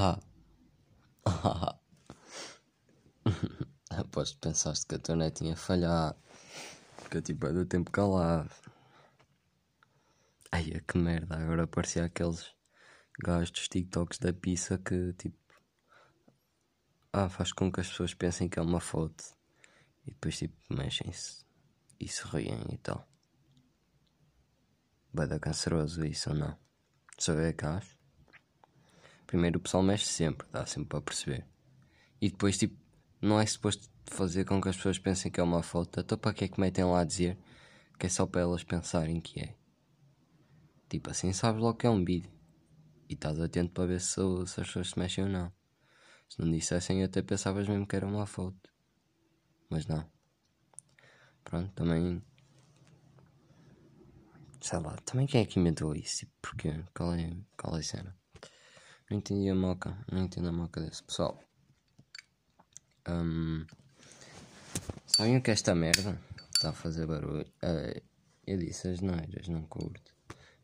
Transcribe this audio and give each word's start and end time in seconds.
Ah. 0.00 0.20
Ah. 3.90 4.00
Aposto 4.00 4.34
que 4.34 4.42
pensaste 4.42 4.86
que 4.86 5.12
a 5.12 5.16
net 5.16 5.38
tinha 5.38 5.56
falhado. 5.56 6.16
Porque 6.96 7.16
eu 7.16 7.22
tipo 7.22 7.46
é 7.46 7.52
do 7.52 7.66
tempo 7.66 7.90
calado. 7.90 8.48
Ai, 10.52 10.80
que 10.86 10.98
merda. 10.98 11.36
Agora 11.36 11.66
parecia 11.66 12.04
aqueles 12.04 12.54
gajos 13.20 13.50
dos 13.50 13.68
TikToks 13.68 14.20
da 14.20 14.32
pizza 14.32 14.78
que 14.78 15.12
tipo. 15.14 15.36
Ah, 17.12 17.28
faz 17.28 17.52
com 17.52 17.72
que 17.72 17.80
as 17.80 17.88
pessoas 17.88 18.14
pensem 18.14 18.48
que 18.48 18.60
é 18.60 18.62
uma 18.62 18.80
foto. 18.80 19.24
E 20.06 20.12
depois 20.12 20.38
tipo 20.38 20.56
mexem-se. 20.70 21.44
E 21.98 22.08
sorriem 22.08 22.64
e 22.72 22.78
tal. 22.78 23.04
Vai 25.12 25.26
dar 25.26 25.40
canceroso 25.40 26.04
isso 26.04 26.30
ou 26.30 26.36
não? 26.36 26.56
Só 27.18 27.32
é 27.32 27.52
que 27.52 27.64
acho. 27.64 27.97
Primeiro 29.28 29.58
o 29.58 29.60
pessoal 29.60 29.82
mexe 29.82 30.06
sempre, 30.06 30.48
dá 30.50 30.64
sempre 30.64 30.88
para 30.88 31.02
perceber. 31.02 31.46
E 32.18 32.30
depois, 32.30 32.56
tipo, 32.56 32.74
não 33.20 33.38
é 33.38 33.44
suposto 33.44 33.86
fazer 34.06 34.46
com 34.46 34.58
que 34.58 34.70
as 34.70 34.76
pessoas 34.76 34.98
pensem 34.98 35.30
que 35.30 35.38
é 35.38 35.42
uma 35.42 35.62
foto. 35.62 36.00
Então, 36.00 36.16
para 36.16 36.32
que 36.32 36.46
é 36.46 36.48
que 36.48 36.58
metem 36.58 36.82
lá 36.86 37.00
a 37.00 37.04
dizer 37.04 37.38
que 37.98 38.06
é 38.06 38.08
só 38.08 38.26
para 38.26 38.40
elas 38.40 38.64
pensarem 38.64 39.20
que 39.20 39.38
é? 39.40 39.54
Tipo, 40.88 41.10
assim 41.10 41.30
sabes 41.34 41.60
logo 41.60 41.76
que 41.76 41.86
é 41.86 41.90
um 41.90 42.02
vídeo. 42.02 42.32
E 43.06 43.12
estás 43.12 43.38
atento 43.38 43.70
para 43.72 43.84
ver 43.84 44.00
se, 44.00 44.14
se 44.14 44.60
as 44.62 44.66
pessoas 44.66 44.90
se 44.90 44.98
mexem 44.98 45.24
ou 45.24 45.30
não. 45.30 45.52
Se 46.26 46.40
não 46.40 46.50
dissessem, 46.50 47.04
até 47.04 47.20
pensavas 47.20 47.68
mesmo 47.68 47.86
que 47.86 47.96
era 47.96 48.06
uma 48.06 48.24
foto. 48.24 48.70
Mas 49.68 49.86
não. 49.86 50.10
Pronto, 51.44 51.70
também. 51.74 52.22
Sei 54.58 54.78
lá, 54.78 54.96
também 55.04 55.26
quem 55.26 55.42
é 55.42 55.44
que 55.44 55.60
inventou 55.60 55.94
isso? 55.94 56.20
Tipo, 56.20 56.32
porquê? 56.40 56.82
Qual 56.94 57.12
é, 57.12 57.36
qual 57.58 57.76
é 57.76 57.80
a 57.80 57.82
cena? 57.82 58.18
Não 59.10 59.16
entendi 59.16 59.48
a 59.48 59.54
moca, 59.54 59.96
não 60.12 60.24
entendo 60.24 60.48
a 60.48 60.52
moca 60.52 60.80
desse 60.82 61.02
pessoal. 61.02 61.42
Um, 63.08 63.64
sabem 65.06 65.38
o 65.38 65.42
que 65.42 65.50
esta 65.50 65.74
merda? 65.74 66.20
Está 66.54 66.70
a 66.70 66.72
fazer 66.74 67.06
barulho. 67.06 67.46
Uh, 67.62 68.02
eu 68.46 68.58
disse 68.58 68.88
as 68.88 69.00
neiras, 69.00 69.48
não 69.48 69.62
curto. 69.62 70.14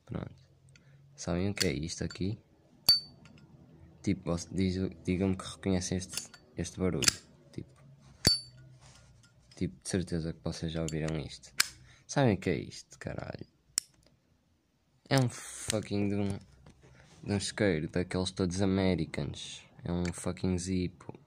Pronto. 0.05 0.35
Sabem 1.17 1.49
o 1.49 1.55
que 1.55 1.69
é 1.69 1.73
isto 1.73 2.05
aqui? 2.05 2.39
Tipo, 4.03 4.37
digam-me 5.05 5.37
que 5.37 5.45
reconhecem 5.45 5.97
este, 5.97 6.31
este 6.59 6.79
barulho. 6.79 7.25
Tipo, 7.51 7.83
tipo, 9.57 9.83
de 9.83 9.89
certeza 9.89 10.35
que 10.35 10.41
vocês 10.45 10.71
já 10.71 10.83
ouviram 10.83 11.19
isto. 11.19 11.51
Sabem 12.07 12.35
o 12.35 12.39
que 12.39 12.51
é 12.51 12.59
isto, 12.59 12.99
caralho? 12.99 13.47
É 15.09 15.19
um 15.19 15.31
fucking 15.31 16.11
de 16.11 16.15
um 16.17 16.39
um 17.27 17.37
isqueiro, 17.37 17.89
daqueles 17.89 18.31
todos 18.31 18.61
americans. 18.61 19.63
É 19.83 19.91
um 19.93 20.05
fucking 20.13 20.59
zipo. 20.59 21.19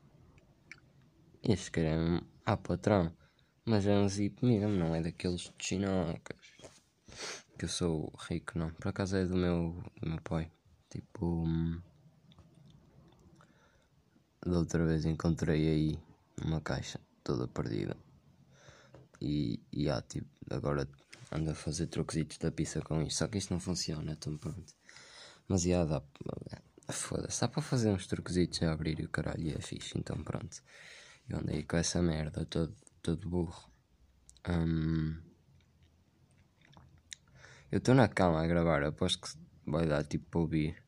Este 1.44 1.64
isqueiro 1.64 1.90
é 1.90 1.98
um. 2.00 2.22
Ah, 2.46 2.58
patrão. 2.58 3.12
Mas 3.66 3.86
é 3.86 3.98
um 3.98 4.08
zip 4.08 4.46
mesmo, 4.46 4.70
não 4.70 4.96
é 4.96 5.02
daqueles 5.02 5.52
chinocas. 5.60 6.38
Que 7.58 7.66
eu 7.66 7.70
sou 7.70 8.14
rico, 8.30 8.58
não. 8.58 8.70
Por 8.72 8.90
acaso 8.90 9.18
é 9.18 9.26
do 9.26 9.36
meu, 9.36 9.84
do 10.02 10.10
meu 10.10 10.22
pai. 10.22 10.52
Tipo. 10.90 11.44
Hum, 11.44 11.82
da 14.46 14.60
outra 14.60 14.86
vez 14.86 15.04
encontrei 15.06 15.68
aí 15.68 16.00
uma 16.46 16.62
caixa 16.62 17.00
toda 17.24 17.48
perdida. 17.48 17.98
E, 19.20 19.60
e 19.74 19.90
ah, 19.90 20.02
tipo, 20.02 20.30
agora 20.50 20.88
ando 21.32 21.52
a 21.52 21.56
fazer 21.56 21.88
truquezitos 21.88 22.38
da 22.38 22.52
pizza 22.52 22.82
com 22.82 23.02
isto. 23.02 23.18
Só 23.18 23.28
que 23.28 23.40
isto 23.40 23.52
não 23.52 23.60
funciona, 23.60 24.12
então 24.14 24.38
pronto. 24.38 24.77
Mas 25.48 25.66
ia 25.66 25.86
dá. 25.86 26.04
Foda-se, 26.90 27.42
dá 27.42 27.48
para 27.48 27.62
fazer 27.62 27.90
uns 27.90 28.08
truquezitos 28.08 28.62
a 28.64 28.72
abrir 28.72 29.00
e 29.00 29.06
o 29.06 29.10
caralho 29.10 29.58
é 29.58 29.62
fixe, 29.62 29.98
então 29.98 30.24
pronto. 30.24 30.62
Eu 31.30 31.40
andei 31.40 31.64
com 31.64 31.76
essa 31.76 32.02
merda, 32.02 32.46
todo, 32.46 32.76
todo 33.02 33.30
burro. 33.30 33.70
Um, 34.48 35.18
eu 37.70 37.80
estou 37.80 37.94
na 37.94 38.08
cama 38.08 38.42
a 38.42 38.48
gravar, 38.48 38.84
aposto 38.84 39.22
que 39.22 39.38
vai 39.66 39.86
dar 39.86 40.06
tipo 40.06 40.30
para 40.30 40.40
ouvir. 40.40 40.84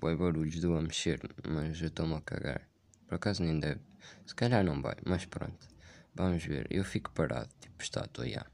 Vai 0.00 0.16
barulhos 0.16 0.60
do 0.60 0.74
a 0.74 0.80
mexer, 0.80 1.20
mas 1.46 1.80
eu 1.80 1.88
estou-me 1.88 2.14
a 2.14 2.20
cagar. 2.22 2.66
Por 3.06 3.16
acaso 3.16 3.42
nem 3.42 3.60
deve. 3.60 3.80
Se 4.24 4.34
calhar 4.34 4.64
não 4.64 4.80
vai, 4.80 4.96
mas 5.04 5.26
pronto. 5.26 5.68
Vamos 6.14 6.42
ver. 6.44 6.66
Eu 6.70 6.84
fico 6.84 7.10
parado, 7.12 7.48
tipo 7.60 7.82
estátua, 7.82 8.28
já. 8.28 8.46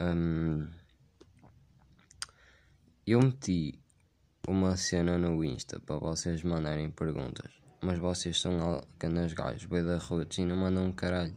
Um, 0.00 0.68
eu 3.06 3.20
meti 3.20 3.83
uma 4.46 4.76
cena 4.76 5.16
no 5.16 5.42
Insta 5.44 5.80
para 5.80 5.98
vocês 5.98 6.42
mandarem 6.42 6.90
perguntas. 6.90 7.50
Mas 7.80 7.98
vocês 7.98 8.40
são 8.40 8.82
canas 8.98 9.32
gajos, 9.32 9.66
boi 9.66 9.82
da 9.82 9.98
roots 9.98 10.38
e 10.38 10.44
não 10.44 10.56
mandam 10.56 10.86
um 10.86 10.92
caralho. 10.92 11.36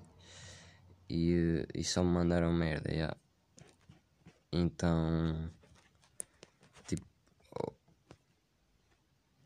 E, 1.10 1.66
e 1.74 1.84
só 1.84 2.04
me 2.04 2.12
mandaram 2.12 2.54
merda, 2.54 2.92
yeah. 2.92 3.18
Então. 4.52 5.52
Tipo. 6.86 7.06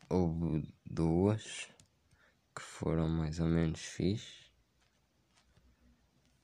Houve 0.09 0.67
duas 0.85 1.69
que 2.55 2.61
foram 2.61 3.07
mais 3.07 3.39
ou 3.39 3.47
menos 3.47 3.79
fixe. 3.79 4.41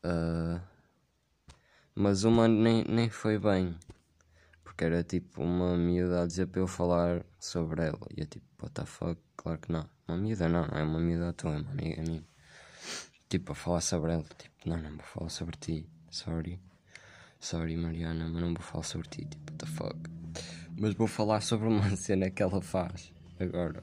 Uh, 0.05 0.61
mas 1.93 2.23
uma 2.23 2.47
nem, 2.47 2.83
nem 2.83 3.09
foi 3.09 3.37
bem 3.37 3.75
porque 4.77 4.85
era 4.85 5.03
tipo 5.03 5.41
uma 5.41 5.75
miúda 5.75 6.21
a 6.21 6.27
dizer 6.27 6.45
para 6.45 6.61
eu 6.61 6.67
falar 6.67 7.25
sobre 7.39 7.81
ela. 7.81 8.07
E 8.15 8.21
eu 8.21 8.27
tipo, 8.27 8.45
what 8.61 8.75
the 8.75 8.85
fuck? 8.85 9.19
Claro 9.35 9.59
que 9.59 9.71
não. 9.71 9.89
Uma 10.07 10.17
miúda 10.19 10.47
não, 10.47 10.67
não 10.67 10.77
é 10.77 10.83
uma 10.83 10.99
miúda 10.99 11.33
tua, 11.33 11.55
é 11.55 11.57
uma 11.57 11.71
amiga 11.71 12.03
minha. 12.03 12.23
Tipo, 13.27 13.53
a 13.53 13.55
falar 13.55 13.81
sobre 13.81 14.13
ela. 14.13 14.23
Tipo, 14.37 14.69
não, 14.69 14.77
não 14.77 14.91
vou 14.91 15.03
falar 15.03 15.29
sobre 15.29 15.57
ti. 15.57 15.89
Sorry. 16.11 16.61
Sorry, 17.39 17.75
Mariana, 17.75 18.29
mas 18.29 18.39
não 18.39 18.53
vou 18.53 18.61
falar 18.61 18.83
sobre 18.83 19.07
ti. 19.07 19.25
Tipo, 19.25 19.51
what 19.51 19.57
the 19.57 19.65
fuck? 19.65 19.97
Mas 20.77 20.93
vou 20.93 21.07
falar 21.07 21.41
sobre 21.41 21.67
uma 21.67 21.89
cena 21.97 22.29
que 22.29 22.43
ela 22.43 22.61
faz 22.61 23.11
agora. 23.39 23.81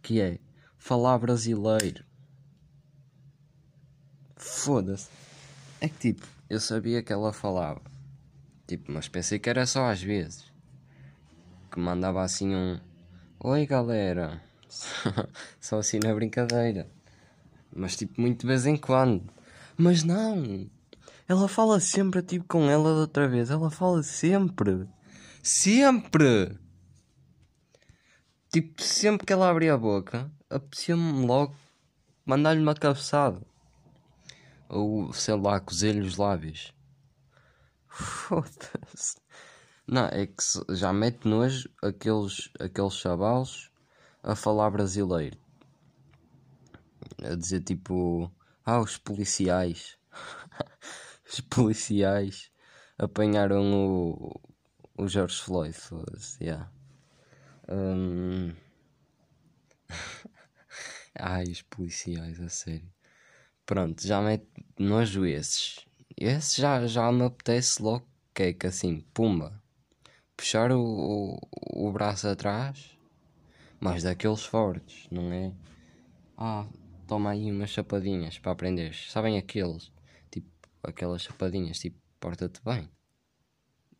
Que 0.00 0.18
é 0.22 0.38
falar 0.78 1.18
brasileiro. 1.18 2.06
Foda-se. 4.34 5.10
É 5.78 5.90
que 5.90 6.14
tipo, 6.14 6.26
eu 6.48 6.58
sabia 6.58 7.02
que 7.02 7.12
ela 7.12 7.34
falava. 7.34 7.89
Tipo, 8.70 8.92
mas 8.92 9.08
pensei 9.08 9.36
que 9.40 9.50
era 9.50 9.66
só 9.66 9.90
às 9.90 10.00
vezes. 10.00 10.44
Que 11.72 11.80
mandava 11.80 12.22
assim 12.22 12.54
um. 12.54 12.78
Oi 13.40 13.66
galera. 13.66 14.40
só 15.60 15.80
assim 15.80 15.98
na 15.98 16.14
brincadeira. 16.14 16.88
Mas 17.74 17.96
tipo, 17.96 18.20
muito 18.20 18.42
de 18.42 18.46
vez 18.46 18.66
em 18.66 18.76
quando. 18.76 19.28
Mas 19.76 20.04
não! 20.04 20.70
Ela 21.26 21.48
fala 21.48 21.80
sempre, 21.80 22.22
tipo, 22.22 22.44
com 22.46 22.70
ela 22.70 22.94
de 22.94 23.00
outra 23.00 23.26
vez. 23.26 23.50
Ela 23.50 23.72
fala 23.72 24.04
sempre. 24.04 24.86
Sempre! 25.42 26.56
Tipo, 28.52 28.80
sempre 28.80 29.26
que 29.26 29.32
ela 29.32 29.50
abria 29.50 29.74
a 29.74 29.78
boca, 29.78 30.30
apetecia-me 30.48 31.26
logo 31.26 31.56
mandar-lhe 32.24 32.62
uma 32.62 32.74
cabeçada. 32.76 33.42
Ou, 34.68 35.12
sei 35.12 35.34
lá, 35.34 35.58
cozer-lhe 35.58 36.02
os 36.02 36.16
lábios. 36.16 36.72
Foda-se. 37.90 39.16
Não, 39.86 40.06
é 40.06 40.26
que 40.26 40.42
já 40.70 40.92
mete 40.92 41.26
nojo 41.26 41.68
aqueles, 41.82 42.48
aqueles 42.60 42.94
chavalos 42.94 43.70
a 44.22 44.36
falar 44.36 44.70
brasileiro. 44.70 45.36
A 47.22 47.34
dizer 47.34 47.62
tipo. 47.62 48.30
Ah, 48.64 48.80
os 48.80 48.96
policiais. 48.96 49.98
os 51.28 51.40
policiais 51.40 52.50
apanharam 52.98 53.72
o, 53.74 54.40
o 54.96 55.08
George 55.08 55.40
Floyd. 55.42 55.74
Foda-se, 55.74 56.44
yeah. 56.44 56.70
Um... 57.68 58.54
Ai, 61.18 61.44
os 61.44 61.62
policiais, 61.62 62.40
a 62.40 62.48
sério. 62.48 62.88
Pronto, 63.66 64.06
já 64.06 64.20
mete 64.20 64.48
nojo 64.78 65.26
esses. 65.26 65.89
Esse 66.20 66.60
já, 66.60 66.86
já 66.86 67.10
me 67.10 67.24
apetece 67.24 67.82
logo 67.82 68.06
cake 68.34 68.66
assim, 68.66 69.00
pumba. 69.14 69.58
Puxar 70.36 70.70
o, 70.70 70.78
o, 70.78 71.88
o 71.88 71.90
braço 71.90 72.28
atrás, 72.28 72.94
mas 73.80 74.02
daqueles 74.02 74.44
fortes, 74.44 75.08
não 75.10 75.32
é? 75.32 75.50
Ah, 76.36 76.66
toma 77.06 77.30
aí 77.30 77.50
umas 77.50 77.70
chapadinhas 77.70 78.38
para 78.38 78.52
aprender. 78.52 78.94
Sabem 78.94 79.38
aqueles? 79.38 79.90
Tipo, 80.30 80.46
aquelas 80.82 81.22
chapadinhas, 81.22 81.78
tipo, 81.78 81.98
porta-te 82.20 82.60
bem. 82.62 82.86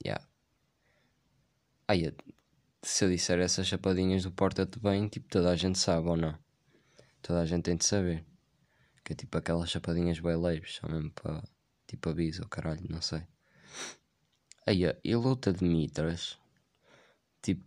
Yeah. 0.05 0.23
Aí, 1.89 2.15
se 2.83 3.07
eu 3.07 3.09
disser 3.09 3.39
essas 3.39 3.67
chapadinhas 3.67 4.25
do 4.25 4.31
porta-te 4.31 4.79
bem, 4.79 5.09
tipo, 5.09 5.27
toda 5.27 5.51
a 5.51 5.57
gente 5.57 5.79
sabe 5.79 6.07
ou 6.07 6.19
não? 6.19 6.39
Toda 7.23 7.41
a 7.41 7.47
gente 7.47 7.63
tem 7.63 7.77
de 7.77 7.85
saber. 7.87 8.27
Que 9.03 9.15
é 9.15 9.17
tipo 9.17 9.39
aquelas 9.39 9.71
chapadinhas 9.71 10.21
bem 10.21 10.37
leves, 10.37 10.75
só 10.75 10.87
mesmo 10.87 11.11
para 11.13 11.43
Tipo 11.91 12.11
aviso, 12.11 12.47
caralho, 12.49 12.87
não 12.89 13.03
sei. 13.03 13.27
Aí, 14.65 14.83
e 15.03 15.17
luta 15.17 15.53
de 15.53 15.65
Mitras. 15.65 16.39
Tipo, 17.43 17.65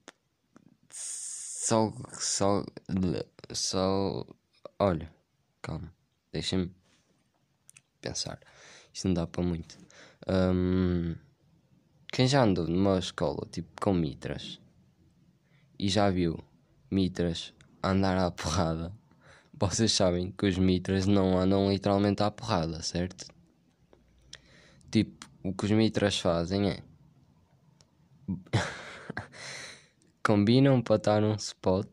Só. 0.90 1.92
Só. 2.14 2.64
Só. 3.52 4.26
Olha, 4.80 5.14
calma. 5.62 5.94
Deixa-me 6.32 6.74
pensar. 8.00 8.40
Isto 8.94 9.10
não 9.10 9.14
dá 9.14 9.28
para 9.28 9.44
muito. 9.44 9.78
Um, 10.26 11.16
quem 12.14 12.26
já 12.26 12.44
andou 12.44 12.66
numa 12.66 13.00
escola 13.00 13.46
tipo 13.52 13.82
com 13.82 13.94
mitras 13.94 14.62
e 15.78 15.90
já 15.90 16.10
viu 16.10 16.42
mitras 16.90 17.54
andar 17.84 18.18
à 18.18 18.32
porrada, 18.32 18.94
vocês 19.54 19.92
sabem 19.92 20.32
que 20.32 20.46
os 20.46 20.58
mitras 20.58 21.08
não 21.08 21.38
andam 21.38 21.70
literalmente 21.70 22.24
à 22.24 22.32
porrada, 22.32 22.82
certo? 22.82 23.34
Tipo, 24.94 25.26
o 25.44 25.52
que 25.56 25.66
os 25.66 25.72
mitras 25.72 26.20
fazem 26.20 26.70
é 26.70 26.84
combinam 30.24 30.84
para 30.84 30.98
estar 30.98 31.20
num 31.20 31.34
spot, 31.34 31.88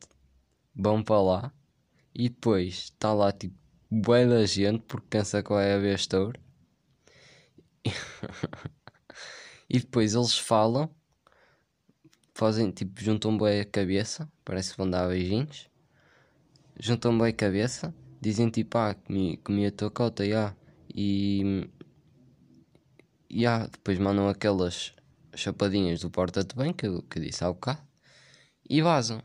vão 0.76 1.02
para 1.02 1.22
lá 1.22 1.52
e 2.14 2.28
depois 2.28 2.74
está 2.74 3.14
lá 3.14 3.32
tipo 3.32 3.56
bué 3.90 4.26
da 4.26 4.44
gente 4.44 4.82
porque 4.82 5.06
pensa 5.08 5.42
que 5.42 5.48
vai 5.48 5.72
haver 5.72 5.94
estouro. 5.94 6.38
e 9.66 9.80
depois 9.80 10.12
eles 10.12 10.36
falam, 10.36 10.94
fazem 12.34 12.70
tipo, 12.70 13.00
juntam 13.00 13.34
bué 13.34 13.62
a 13.62 13.64
cabeça, 13.64 14.30
parece 14.44 14.72
que 14.72 14.76
vão 14.76 14.90
dar 14.90 15.08
beijinhos, 15.08 15.70
juntam 16.78 17.16
bué 17.16 17.30
a 17.30 17.32
cabeça, 17.32 17.94
dizem 18.20 18.50
tipo, 18.50 18.76
ah, 18.76 18.92
comi, 18.92 19.38
comi 19.38 19.64
a 19.64 19.72
tua 19.72 19.90
cota, 19.90 20.28
já, 20.28 20.54
e, 20.94 21.66
e 23.30 23.46
ah, 23.46 23.66
depois 23.66 23.98
mandam 23.98 24.28
aquelas 24.28 24.92
chapadinhas 25.34 26.00
do 26.00 26.10
porta-te 26.10 26.56
bem 26.56 26.72
que 26.72 26.86
eu, 26.86 27.02
que 27.02 27.18
eu 27.18 27.22
disse 27.22 27.44
há 27.44 27.48
bocado 27.48 27.80
e 28.68 28.82
vazam. 28.82 29.22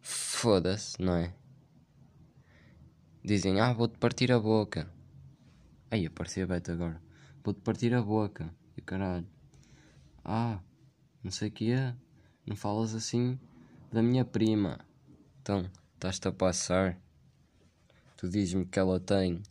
Foda-se, 0.00 1.00
não 1.00 1.14
é? 1.16 1.34
Dizem, 3.24 3.60
ah, 3.60 3.72
vou-te 3.72 3.96
partir 3.98 4.30
a 4.32 4.38
boca. 4.38 4.92
Aí 5.90 6.06
aparecia 6.06 6.46
beta 6.46 6.72
agora. 6.72 7.00
Vou-te 7.44 7.60
partir 7.60 7.94
a 7.94 8.02
boca. 8.02 8.52
E 8.76 8.82
caralho. 8.82 9.26
Ah, 10.24 10.60
não 11.22 11.30
sei 11.30 11.48
o 11.48 11.52
que 11.52 11.70
é. 11.72 11.94
Não 12.46 12.56
falas 12.56 12.94
assim 12.94 13.38
da 13.92 14.02
minha 14.02 14.24
prima. 14.24 14.80
Então, 15.40 15.70
estás-te 15.94 16.26
a 16.26 16.32
passar. 16.32 16.98
Tu 18.16 18.28
dizes-me 18.28 18.66
que 18.66 18.78
ela 18.78 18.98
tem. 18.98 19.42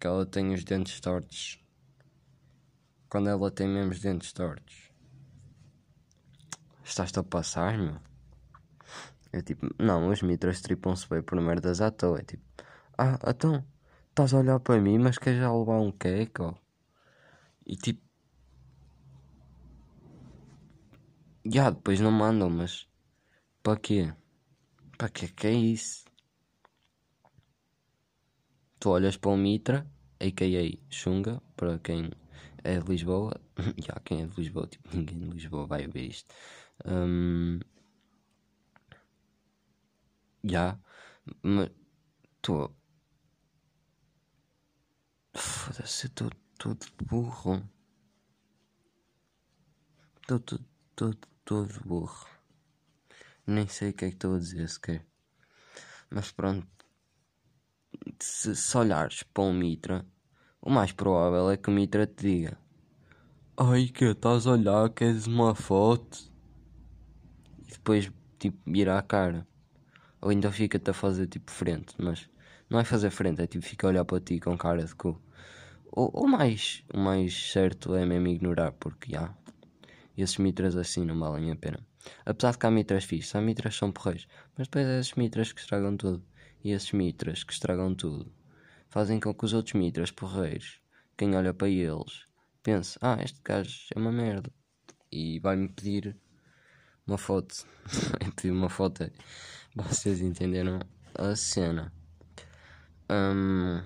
Que 0.00 0.06
ela 0.06 0.26
tem 0.26 0.52
os 0.52 0.64
dentes 0.64 0.98
tortos. 1.00 1.61
Quando 3.12 3.28
ela 3.28 3.50
tem 3.50 3.68
mesmo 3.68 3.92
os 3.92 4.00
dentes 4.00 4.32
tortos. 4.32 4.90
Estás-te 6.82 7.18
a 7.18 7.22
passar, 7.22 7.76
meu? 7.76 8.00
É 9.30 9.42
tipo, 9.42 9.68
não, 9.78 10.08
os 10.08 10.22
mitras 10.22 10.62
tripam-se 10.62 11.06
bem 11.10 11.20
por 11.20 11.38
merdas 11.38 11.82
à 11.82 11.90
toa. 11.90 12.20
É 12.20 12.22
tipo, 12.22 12.42
ah, 12.96 13.18
então, 13.28 13.62
estás 14.08 14.32
a 14.32 14.38
olhar 14.38 14.58
para 14.60 14.80
mim, 14.80 14.96
mas 14.98 15.18
queres 15.18 15.40
já 15.40 15.52
levar 15.52 15.78
um 15.80 15.92
cake? 15.92 16.40
Ó? 16.40 16.54
E 17.66 17.76
tipo, 17.76 18.00
já 21.44 21.68
depois 21.68 22.00
não 22.00 22.10
mandam, 22.10 22.48
mas 22.48 22.88
para 23.62 23.78
quê? 23.78 24.10
Para 24.96 25.10
quê 25.10 25.28
que 25.28 25.48
é 25.48 25.52
isso? 25.52 26.06
Tu 28.80 28.88
olhas 28.88 29.18
para 29.18 29.32
o 29.32 29.36
Mitra, 29.36 29.86
a.k.a. 30.18 30.78
Xunga, 30.88 31.42
para 31.54 31.78
quem 31.78 32.10
é 32.64 32.78
de 32.78 32.88
Lisboa, 32.88 33.40
já 33.78 33.94
quem 34.04 34.22
é 34.22 34.26
de 34.26 34.36
Lisboa, 34.40 34.66
tipo, 34.66 34.88
ninguém 34.96 35.18
de 35.18 35.30
Lisboa 35.30 35.66
vai 35.66 35.86
ver 35.86 36.08
isto. 36.08 36.34
Um, 36.84 37.60
já, 40.44 40.78
mas 41.42 41.70
estou. 42.36 42.76
Foda-se, 45.34 46.06
estou 46.06 46.30
todo 46.58 46.86
burro. 47.04 47.68
Estou 50.20 50.40
todo, 50.40 50.64
todo, 50.96 51.18
todo 51.44 51.80
burro. 51.84 52.26
Nem 53.46 53.66
sei 53.68 53.90
o 53.90 53.92
que 53.92 54.04
é 54.04 54.08
que 54.08 54.14
estou 54.14 54.34
a 54.34 54.38
dizer 54.38 54.68
sequer. 54.68 55.06
Mas 56.10 56.30
pronto. 56.32 56.68
Se, 58.20 58.54
se 58.54 58.76
olhares 58.76 59.22
para 59.22 59.44
um 59.44 59.52
Mitra, 59.52 60.06
o 60.62 60.70
mais 60.70 60.92
provável 60.92 61.50
é 61.50 61.56
que 61.56 61.68
o 61.68 61.72
Mitra 61.72 62.06
te 62.06 62.22
diga: 62.24 62.56
Ai, 63.56 63.88
que 63.88 64.04
estás 64.04 64.46
a 64.46 64.52
olhar, 64.52 64.88
queres 64.90 65.26
uma 65.26 65.54
foto? 65.56 66.30
E 67.66 67.72
depois, 67.72 68.10
tipo, 68.38 68.58
virar 68.64 68.98
a 68.98 69.02
cara. 69.02 69.46
Ou 70.20 70.30
ainda 70.30 70.52
fica-te 70.52 70.88
a 70.90 70.94
fazer 70.94 71.26
tipo 71.26 71.50
frente, 71.50 71.94
mas 71.98 72.30
não 72.70 72.78
é 72.78 72.84
fazer 72.84 73.10
frente, 73.10 73.42
é 73.42 73.46
tipo 73.46 73.64
fica 73.64 73.88
a 73.88 73.90
olhar 73.90 74.04
para 74.04 74.20
ti 74.20 74.38
com 74.38 74.56
cara 74.56 74.84
de 74.84 74.94
cu. 74.94 75.20
Ou 75.90 76.28
mais, 76.28 76.84
o 76.94 76.98
mais 76.98 77.50
certo 77.50 77.94
é 77.94 78.06
mesmo 78.06 78.28
ignorar, 78.28 78.72
porque 78.72 79.12
já, 79.12 79.34
esses 80.16 80.38
mitras 80.38 80.76
assim 80.76 81.04
não 81.04 81.18
valem 81.18 81.50
a 81.50 81.56
pena. 81.56 81.80
Apesar 82.24 82.52
de 82.52 82.58
que 82.58 82.66
há 82.66 82.70
mitras 82.70 83.04
fixos, 83.04 83.34
há 83.34 83.40
mitras 83.40 83.76
são 83.76 83.90
porreiros, 83.90 84.28
mas 84.56 84.68
depois 84.68 84.86
é 84.86 85.00
esses 85.00 85.14
mitras 85.14 85.52
que 85.52 85.60
estragam 85.60 85.96
tudo. 85.96 86.22
E 86.64 86.70
esses 86.70 86.92
mitras 86.92 87.42
que 87.42 87.52
estragam 87.52 87.94
tudo 87.94 88.32
fazem 88.92 89.18
com 89.18 89.32
que 89.32 89.44
os 89.46 89.54
outros 89.54 89.72
mitras 89.72 90.10
porreiros, 90.10 90.78
quem 91.16 91.34
olha 91.34 91.54
para 91.54 91.68
eles, 91.68 92.26
pense: 92.62 92.98
ah, 93.00 93.16
este 93.24 93.40
gajo 93.42 93.86
é 93.94 93.98
uma 93.98 94.12
merda. 94.12 94.52
E 95.10 95.38
vai-me 95.40 95.68
pedir 95.68 96.14
uma 97.06 97.16
foto. 97.16 97.66
pedir 98.36 98.50
uma 98.52 98.68
foto. 98.68 99.10
Vocês 99.74 100.20
entenderam 100.20 100.78
a 101.14 101.34
cena. 101.34 101.90
Um, 103.10 103.82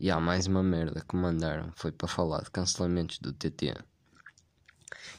e 0.00 0.10
há 0.10 0.18
mais 0.18 0.46
uma 0.46 0.62
merda 0.62 1.04
que 1.06 1.14
mandaram. 1.14 1.70
Foi 1.76 1.92
para 1.92 2.08
falar 2.08 2.42
de 2.44 2.50
cancelamentos 2.50 3.18
do 3.18 3.30
TT. 3.30 3.74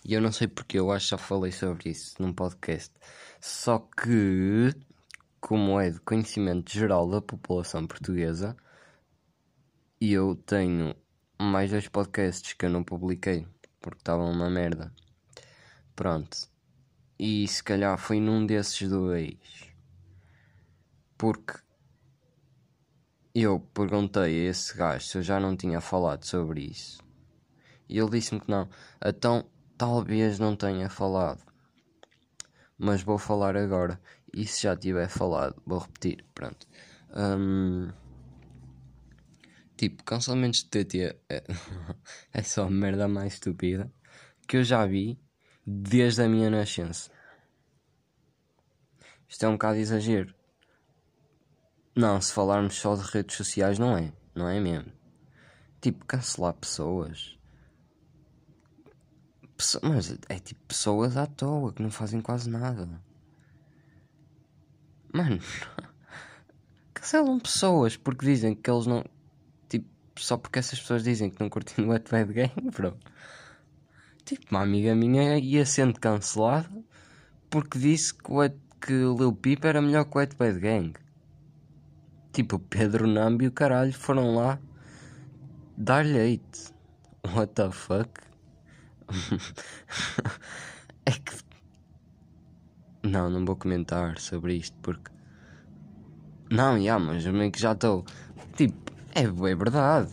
E 0.04 0.16
eu 0.16 0.22
não 0.22 0.32
sei 0.32 0.48
porque, 0.48 0.80
eu 0.80 0.92
acho 0.92 1.06
que 1.06 1.12
já 1.12 1.18
falei 1.20 1.52
sobre 1.52 1.92
isso 1.92 2.16
num 2.20 2.34
podcast. 2.34 2.92
Só 3.40 3.78
que, 3.78 4.74
como 5.44 5.78
é 5.78 5.90
de 5.90 6.00
conhecimento 6.00 6.72
geral 6.72 7.10
da 7.10 7.22
população 7.22 7.86
portuguesa, 7.86 8.56
e 10.00 10.14
eu 10.14 10.38
tenho 10.38 10.96
mais 11.38 11.70
dois 11.70 11.86
podcasts 11.90 12.54
que 12.54 12.66
eu 12.66 12.70
não 12.70 12.82
publiquei 12.82 13.46
porque 13.82 14.00
estavam 14.00 14.32
uma 14.32 14.50
merda. 14.50 14.94
Pronto. 15.98 16.48
E 17.20 17.46
se 17.46 17.62
calhar 17.62 17.98
foi 17.98 18.22
num 18.22 18.46
desses 18.46 18.88
dois. 18.88 19.36
Porque 21.18 21.60
eu 23.36 23.60
perguntei 23.74 24.48
a 24.48 24.50
esse 24.50 24.78
gajo 24.78 25.06
se 25.06 25.18
eu 25.18 25.22
já 25.22 25.42
não 25.42 25.58
tinha 25.58 25.82
falado 25.82 26.24
sobre 26.24 26.62
isso. 26.62 27.04
E 27.90 28.00
ele 28.00 28.12
disse-me 28.12 28.40
que 28.40 28.50
não. 28.50 28.70
Então 29.06 29.46
talvez 29.78 30.40
não 30.40 30.56
tenha 30.56 30.90
falado. 30.90 31.44
Mas 32.78 33.04
vou 33.04 33.18
falar 33.18 33.58
agora. 33.58 34.00
Se 34.36 34.64
já 34.64 34.76
tiver 34.76 35.08
falado, 35.10 35.62
vou 35.66 35.80
repetir. 35.80 36.26
Pronto. 36.34 36.68
Um, 37.16 37.92
tipo, 39.78 40.04
cancelamentos 40.04 40.64
de 40.64 40.70
TT 40.70 41.18
é, 41.30 41.44
é 42.34 42.44
só 42.44 42.66
a 42.66 42.70
merda 42.70 43.08
mais 43.08 43.34
estúpida 43.34 43.92
que 44.48 44.58
eu 44.58 44.64
já 44.64 44.86
vi 44.86 45.20
desde 45.66 46.24
a 46.24 46.28
minha 46.28 46.50
nascença. 46.50 47.12
Isto 49.28 49.46
é 49.46 49.50
um 49.50 49.54
bocado 49.54 49.78
exagero. 49.78 50.34
Não, 51.96 52.20
se 52.20 52.34
falarmos 52.34 52.76
só 52.76 52.96
de 52.96 53.04
redes 53.04 53.36
sociais, 53.38 53.78
não 53.78 53.98
é. 53.98 54.12
Não 54.36 54.50
é 54.50 54.60
mesmo. 54.60 54.92
Tipo, 55.80 56.06
cancelar 56.06 56.54
pessoas. 56.54 57.38
Pesso 59.56 59.80
mas 59.84 60.18
é 60.28 60.40
tipo 60.40 60.62
pessoas 60.68 61.16
à 61.16 61.28
toa 61.28 61.72
que 61.72 61.82
não 61.82 61.92
fazem 61.92 62.22
quase 62.22 62.50
nada. 62.50 63.02
Mano, 65.14 65.40
cancelam 66.94 67.40
pessoas 67.40 67.96
porque 67.96 68.26
dizem 68.26 68.56
que 68.56 68.70
eles 68.70 68.88
não. 68.88 69.06
Tipo, 69.70 69.88
só 70.18 70.38
porque 70.38 70.58
essas 70.58 70.80
pessoas 70.80 71.04
dizem 71.04 71.30
que 71.30 71.40
não 71.40 71.50
curtem 71.50 71.86
o 71.86 71.90
Wet 71.90 72.10
Bad 72.10 72.34
Game, 72.34 72.72
bro. 72.76 72.98
Tipo, 74.26 74.44
uma 74.52 74.62
amiga 74.62 74.96
minha 74.96 75.38
ia 75.38 75.66
sendo 75.66 76.00
cancelada 76.00 76.70
porque 77.50 77.78
disse 77.78 78.14
que, 78.14 78.32
o, 78.32 78.50
que 78.82 78.92
Lil 78.92 79.34
Peep 79.34 79.64
era 79.64 79.80
melhor 79.80 80.06
que 80.06 80.18
o 80.18 80.20
Wet 80.20 80.36
Bad 80.36 80.60
Gang. 80.60 80.94
Tipo, 82.32 82.58
Pedro 82.58 83.06
Nambi 83.06 83.46
e 83.46 83.48
o 83.50 83.52
caralho 83.52 83.94
foram 83.94 84.36
lá 84.36 84.58
dar-lhe 85.78 86.18
hate. 86.18 86.74
What 87.36 87.54
the 87.54 87.70
fuck? 87.70 88.10
é 91.06 91.12
que. 91.12 91.53
Não, 93.04 93.30
não 93.30 93.46
vou 93.46 93.56
comentar 93.56 94.18
sobre 94.18 94.56
isto 94.56 94.78
porque. 94.82 95.12
Não, 96.50 96.82
já, 96.82 96.98
mas 96.98 97.26
meio 97.26 97.52
que 97.52 97.60
já 97.60 97.74
estou. 97.74 98.06
Tipo, 98.56 98.94
é, 99.14 99.24
é 99.24 99.56
verdade. 99.56 100.10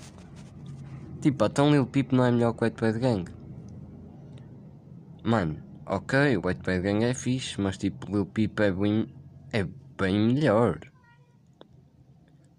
Tipo, 1.21 1.45
então 1.45 1.71
Lil 1.71 1.87
Peep 1.87 2.13
não 2.13 2.25
é 2.25 2.33
melhor 2.33 2.53
que 2.55 2.63
o 2.63 2.65
Wet 2.65 2.81
Bad 2.81 2.99
Gang. 2.99 3.31
Mano, 5.23 5.63
ok, 5.85 6.37
o 6.37 6.47
White 6.47 6.63
Bad 6.63 6.81
Gang 6.81 7.05
é 7.05 7.13
fixe, 7.13 7.61
mas 7.61 7.77
tipo, 7.77 8.11
Lil 8.11 8.25
Peep 8.25 8.59
é 8.61 8.73
bem, 8.73 9.07
é 9.53 9.65
bem 9.99 10.19
melhor. 10.19 10.81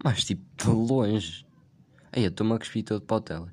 Mas 0.04 0.24
tipo, 0.24 0.44
de 0.58 0.70
longe. 0.70 1.46
Aí 2.12 2.24
eu 2.24 2.30
estou-me 2.30 2.54
a 2.54 2.60
cuspir 2.60 2.84
todo 2.84 3.02
para 3.02 3.18
o 3.18 3.22
tele. 3.22 3.52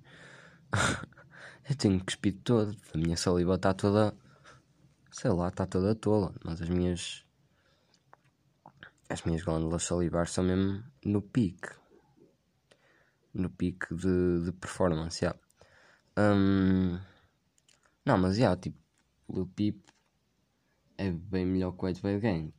eu 1.69 1.77
tenho 1.77 2.05
cuspido 2.05 2.39
todo. 2.45 2.77
A 2.95 2.99
minha 2.99 3.17
saliva 3.17 3.55
está 3.55 3.73
toda. 3.73 4.15
Sei 5.19 5.33
lá, 5.33 5.49
está 5.49 5.67
toda 5.67 5.97
tola. 5.97 6.33
Mas 6.45 6.63
as 6.63 6.69
minhas. 6.69 7.25
As 9.09 9.25
minhas 9.25 9.43
glândulas 9.43 9.83
salivares 9.83 10.31
são 10.31 10.45
mesmo 10.45 10.85
no 11.05 11.21
pique. 11.21 11.71
No 13.35 13.51
pique 13.51 13.93
de, 13.97 14.45
de 14.45 14.53
performance, 14.53 15.25
yeah. 15.25 15.37
Um, 16.17 17.01
não, 18.07 18.17
mas 18.17 18.37
já, 18.37 18.43
yeah, 18.43 18.61
tipo, 18.61 18.79
Lil 19.29 19.47
Peep 19.57 19.89
é 20.97 21.11
bem 21.11 21.45
melhor 21.45 21.73
que 21.73 21.85
o 21.85 21.87
White 21.89 22.01
Bad 22.01 22.21
Gang. 22.21 22.55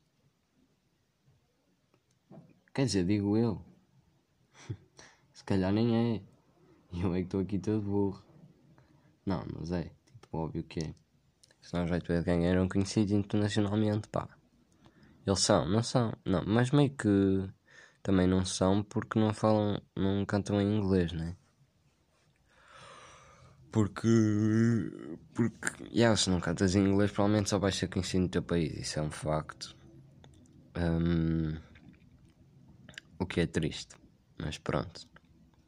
Quer 2.74 2.86
dizer, 2.86 3.06
digo 3.06 3.38
eu. 3.38 3.64
Se 5.32 5.46
calhar 5.46 5.72
nem 5.72 6.18
é. 6.18 6.24
Eu 6.92 7.14
é 7.14 7.20
que 7.20 7.24
estou 7.24 7.40
aqui 7.40 7.58
todo 7.58 7.82
burro. 7.82 8.22
Não, 9.26 9.46
mas 9.58 9.72
é. 9.72 9.94
Tipo, 10.22 10.40
óbvio 10.40 10.64
que 10.64 10.82
é. 10.82 11.09
Senão 11.70 11.86
White 11.86 12.08
Bad 12.08 12.26
Gang 12.26 12.44
eram 12.44 12.68
conhecidos 12.68 13.12
internacionalmente, 13.12 14.08
pá. 14.08 14.28
Eles 15.24 15.40
são, 15.40 15.70
não 15.70 15.84
são. 15.84 16.12
Não, 16.26 16.44
mas 16.44 16.72
meio 16.72 16.90
que 16.90 17.48
também 18.02 18.26
não 18.26 18.44
são 18.44 18.82
porque 18.82 19.20
não 19.20 19.32
falam, 19.36 19.80
não 19.96 20.26
cantam 20.26 20.60
em 20.60 20.78
inglês, 20.78 21.12
né? 21.14 21.38
Porque. 23.72 24.08
Porque. 25.36 25.84
Yeah, 25.94 26.18
se 26.18 26.32
não 26.32 26.40
cantas 26.40 26.74
em 26.74 26.88
inglês, 26.88 27.12
provavelmente 27.12 27.52
só 27.52 27.60
vais 27.60 27.76
ser 27.76 27.88
conhecido 27.88 28.24
no 28.24 28.30
teu 28.30 28.42
país. 28.42 28.74
Isso 28.74 28.98
é 28.98 29.04
um 29.04 29.12
facto. 29.12 29.78
Um, 30.76 31.56
o 33.20 33.28
que 33.28 33.42
é 33.42 33.46
triste. 33.46 33.96
Mas 34.40 34.58
pronto. 34.58 35.08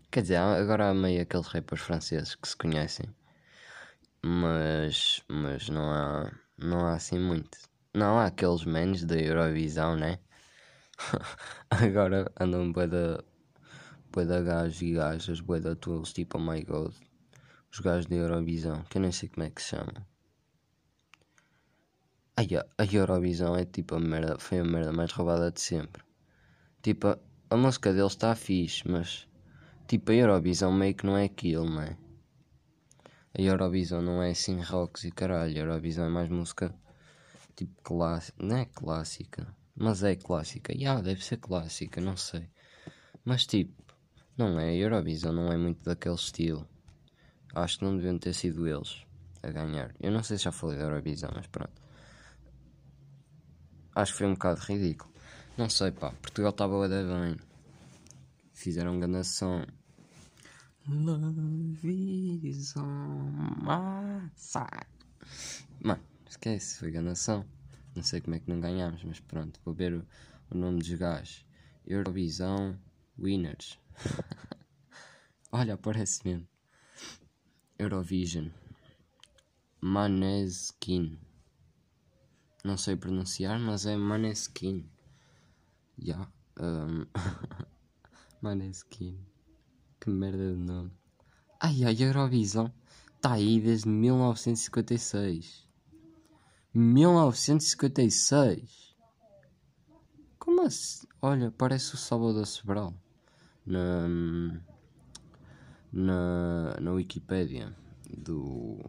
Quer 0.10 0.24
dizer, 0.24 0.38
agora 0.38 0.89
há 0.89 0.93
meio 0.96 1.22
aqueles 1.22 1.46
rappers 1.46 1.81
franceses 1.81 2.34
que 2.34 2.48
se 2.48 2.58
conhecem. 2.58 3.05
Mas. 4.24 5.22
Mas 5.28 5.70
não 5.70 5.92
há. 5.92 6.32
Não 6.58 6.86
há 6.86 6.94
assim 6.94 7.20
muito. 7.20 7.58
Não 7.94 8.18
há 8.18 8.25
aqueles 8.25 8.66
menos 8.66 9.04
da 9.04 9.18
Eurovisão, 9.18 9.96
né? 9.96 10.20
agora 11.70 12.32
andam 12.40 12.72
bué 12.72 12.88
da. 12.88 13.24
bué 14.12 14.25
da 14.25 14.42
gajos 14.42 14.82
e 14.82 14.94
gajas, 14.94 15.40
bué 15.42 15.60
da 15.60 15.75
tools, 15.75 16.13
tipo 16.13 16.38
oh 16.38 16.42
my 16.42 16.63
god 16.63 16.94
os 17.72 17.80
gajos 17.80 18.06
da 18.06 18.16
Eurovisão, 18.16 18.84
que 18.84 18.98
eu 18.98 19.01
nem 19.01 19.12
sei 19.12 19.30
como 19.30 19.46
é 19.46 19.50
que 19.50 19.62
se 19.62 19.70
chama. 19.70 20.06
Ai, 22.36 22.48
a 22.78 22.86
Eurovisão 22.86 23.56
é 23.56 23.66
tipo 23.66 23.96
a 23.96 24.00
merda, 24.00 24.38
foi 24.38 24.60
a 24.60 24.63
merda 24.63 24.92
mais 24.92 25.12
roubada 25.12 25.51
de 25.51 25.62
sempre. 25.62 26.04
Tipo, 26.82 27.08
a, 27.08 27.20
a 27.50 27.56
música 27.56 27.94
deles 27.94 28.12
está 28.12 28.36
fixe, 28.36 28.84
mas 28.90 29.28
tipo 29.88 30.12
a 30.12 30.16
Eurovisão 30.16 30.72
meio 30.72 30.96
que 30.96 31.06
não 31.06 31.18
é 31.18 31.25
aquilo, 31.25 31.66
não 31.66 31.82
é? 31.82 31.98
A 33.34 33.42
Eurovisão 33.42 34.02
não 34.02 34.22
é 34.22 34.32
assim 34.32 34.60
rocks 34.62 35.06
e 35.06 35.12
caralho, 35.12 35.56
a 35.56 35.60
Eurovisão 35.60 36.06
é 36.06 36.10
mais 36.10 36.30
música 36.30 36.74
tipo 37.56 37.82
clássica, 37.82 38.44
não 38.44 38.58
é 38.58 38.66
clássica, 38.66 39.56
mas 39.76 40.04
é 40.04 40.16
clássica. 40.16 40.74
Ya, 40.74 40.80
yeah, 40.80 41.02
deve 41.02 41.24
ser 41.24 41.38
clássica, 41.38 42.02
não 42.02 42.18
sei. 42.18 42.50
Mas 43.24 43.46
tipo, 43.46 43.74
não 44.38 44.60
é, 44.60 44.70
a 44.70 44.76
Eurovisão 44.76 45.32
não 45.32 45.52
é 45.52 45.58
muito 45.58 45.84
daquele 45.84 46.16
estilo. 46.16 46.68
Acho 47.54 47.80
que 47.80 47.86
não 47.86 47.96
deviam 47.96 48.18
ter 48.18 48.34
sido 48.34 48.68
eles 48.68 49.06
a 49.44 49.50
ganhar. 49.50 49.94
Eu 50.00 50.12
não 50.12 50.24
sei 50.24 50.38
se 50.38 50.46
já 50.46 50.52
falei 50.52 50.78
da 50.78 50.84
Eurovisão, 50.84 51.32
mas 51.36 51.48
pronto. 51.48 51.82
Acho 53.94 54.12
que 54.14 54.18
foi 54.20 54.28
um 54.28 54.34
bocado 54.34 54.62
ridículo. 54.62 55.12
Não 55.58 55.70
sei, 55.70 55.92
pá. 55.92 56.12
Portugal 56.22 56.52
estava 56.52 56.88
bem. 56.88 57.38
Fizeram 58.54 59.00
grande 59.00 59.24
som. 59.26 59.66
Love 60.90 61.86
is 62.44 62.76
on 62.76 63.62
my 63.62 64.30
side. 64.36 64.88
Mano, 65.84 66.02
esquece, 66.28 66.80
foi 66.80 67.16
som. 67.16 67.46
Não 67.96 68.04
sei 68.04 68.20
como 68.20 68.36
é 68.36 68.40
que 68.40 68.50
não 68.50 68.60
ganhámos, 68.60 69.04
mas 69.04 69.20
pronto. 69.20 69.60
Vou 69.64 69.76
ver 69.76 69.94
o, 69.94 70.06
o 70.50 70.58
nome 70.58 70.80
dos 70.80 70.92
gajos. 70.94 71.46
Eurovisão 71.86 72.80
Winners. 73.20 73.78
Olha, 75.52 75.78
parece 75.78 76.28
mesmo. 76.28 76.48
Eurovision. 77.78 78.50
Maneskin. 79.82 81.20
Não 82.64 82.78
sei 82.78 82.96
pronunciar, 82.96 83.60
mas 83.60 83.86
é 83.86 83.96
Maneskin. 83.96 84.90
Já. 86.00 86.16
Yeah. 86.16 86.32
Um... 86.60 87.06
Maneskin. 88.42 89.31
Que 90.01 90.10
merda 90.10 90.51
de 90.51 90.58
nome. 90.58 90.91
Ai 91.60 91.84
ai, 91.84 91.96
Eurovisão. 92.01 92.74
Está 93.15 93.34
aí 93.34 93.62
desde 93.62 93.88
1956. 93.88 95.70
1956. 96.74 98.96
Como 100.39 100.63
assim? 100.63 101.05
Olha, 101.22 101.51
parece 101.51 101.93
o 101.93 101.98
Salvador 101.98 102.48
Sobral. 102.48 102.96
Na 103.63 104.08
na, 105.93 106.79
na 106.81 106.91
Wikipédia 106.93 107.77
do 108.10 108.79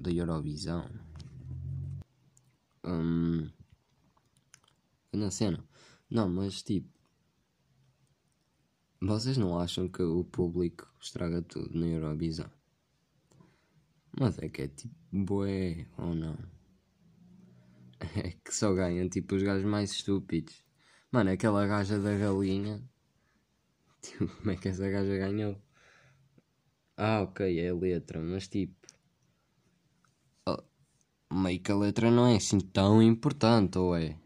da 0.00 0.10
Eurovisão. 0.10 0.88
Hum, 2.84 3.50
na 5.12 5.30
cena. 5.30 5.62
Não, 6.10 6.26
mas 6.26 6.62
tipo. 6.62 6.97
Vocês 9.00 9.36
não 9.36 9.58
acham 9.58 9.88
que 9.88 10.02
o 10.02 10.24
público 10.24 10.88
estraga 11.00 11.40
tudo 11.42 11.78
na 11.78 11.86
Eurovisão? 11.86 12.50
Mas 14.18 14.38
é 14.38 14.48
que 14.48 14.62
é 14.62 14.68
tipo 14.68 14.94
boé 15.12 15.86
ou 15.96 16.14
não? 16.14 16.36
É 18.16 18.30
que 18.44 18.54
só 18.54 18.72
ganham 18.74 19.08
tipo 19.08 19.34
os 19.34 19.42
gajos 19.42 19.64
mais 19.64 19.90
estúpidos. 19.92 20.64
Mano, 21.10 21.30
aquela 21.30 21.66
gaja 21.66 21.98
da 21.98 22.16
galinha 22.16 22.82
Tipo, 24.02 24.26
como 24.28 24.50
é 24.50 24.56
que 24.56 24.68
essa 24.68 24.88
gaja 24.88 25.16
ganhou? 25.16 25.56
Ah, 26.96 27.22
ok, 27.22 27.58
é 27.60 27.68
a 27.68 27.74
letra, 27.74 28.20
mas 28.20 28.48
tipo. 28.48 28.74
Oh, 30.46 30.62
meio 31.32 31.60
que 31.60 31.72
a 31.72 31.76
letra 31.76 32.10
não 32.10 32.26
é 32.26 32.36
assim 32.36 32.60
tão 32.60 33.02
importante, 33.02 33.78
ou 33.78 33.96
é? 33.96 34.16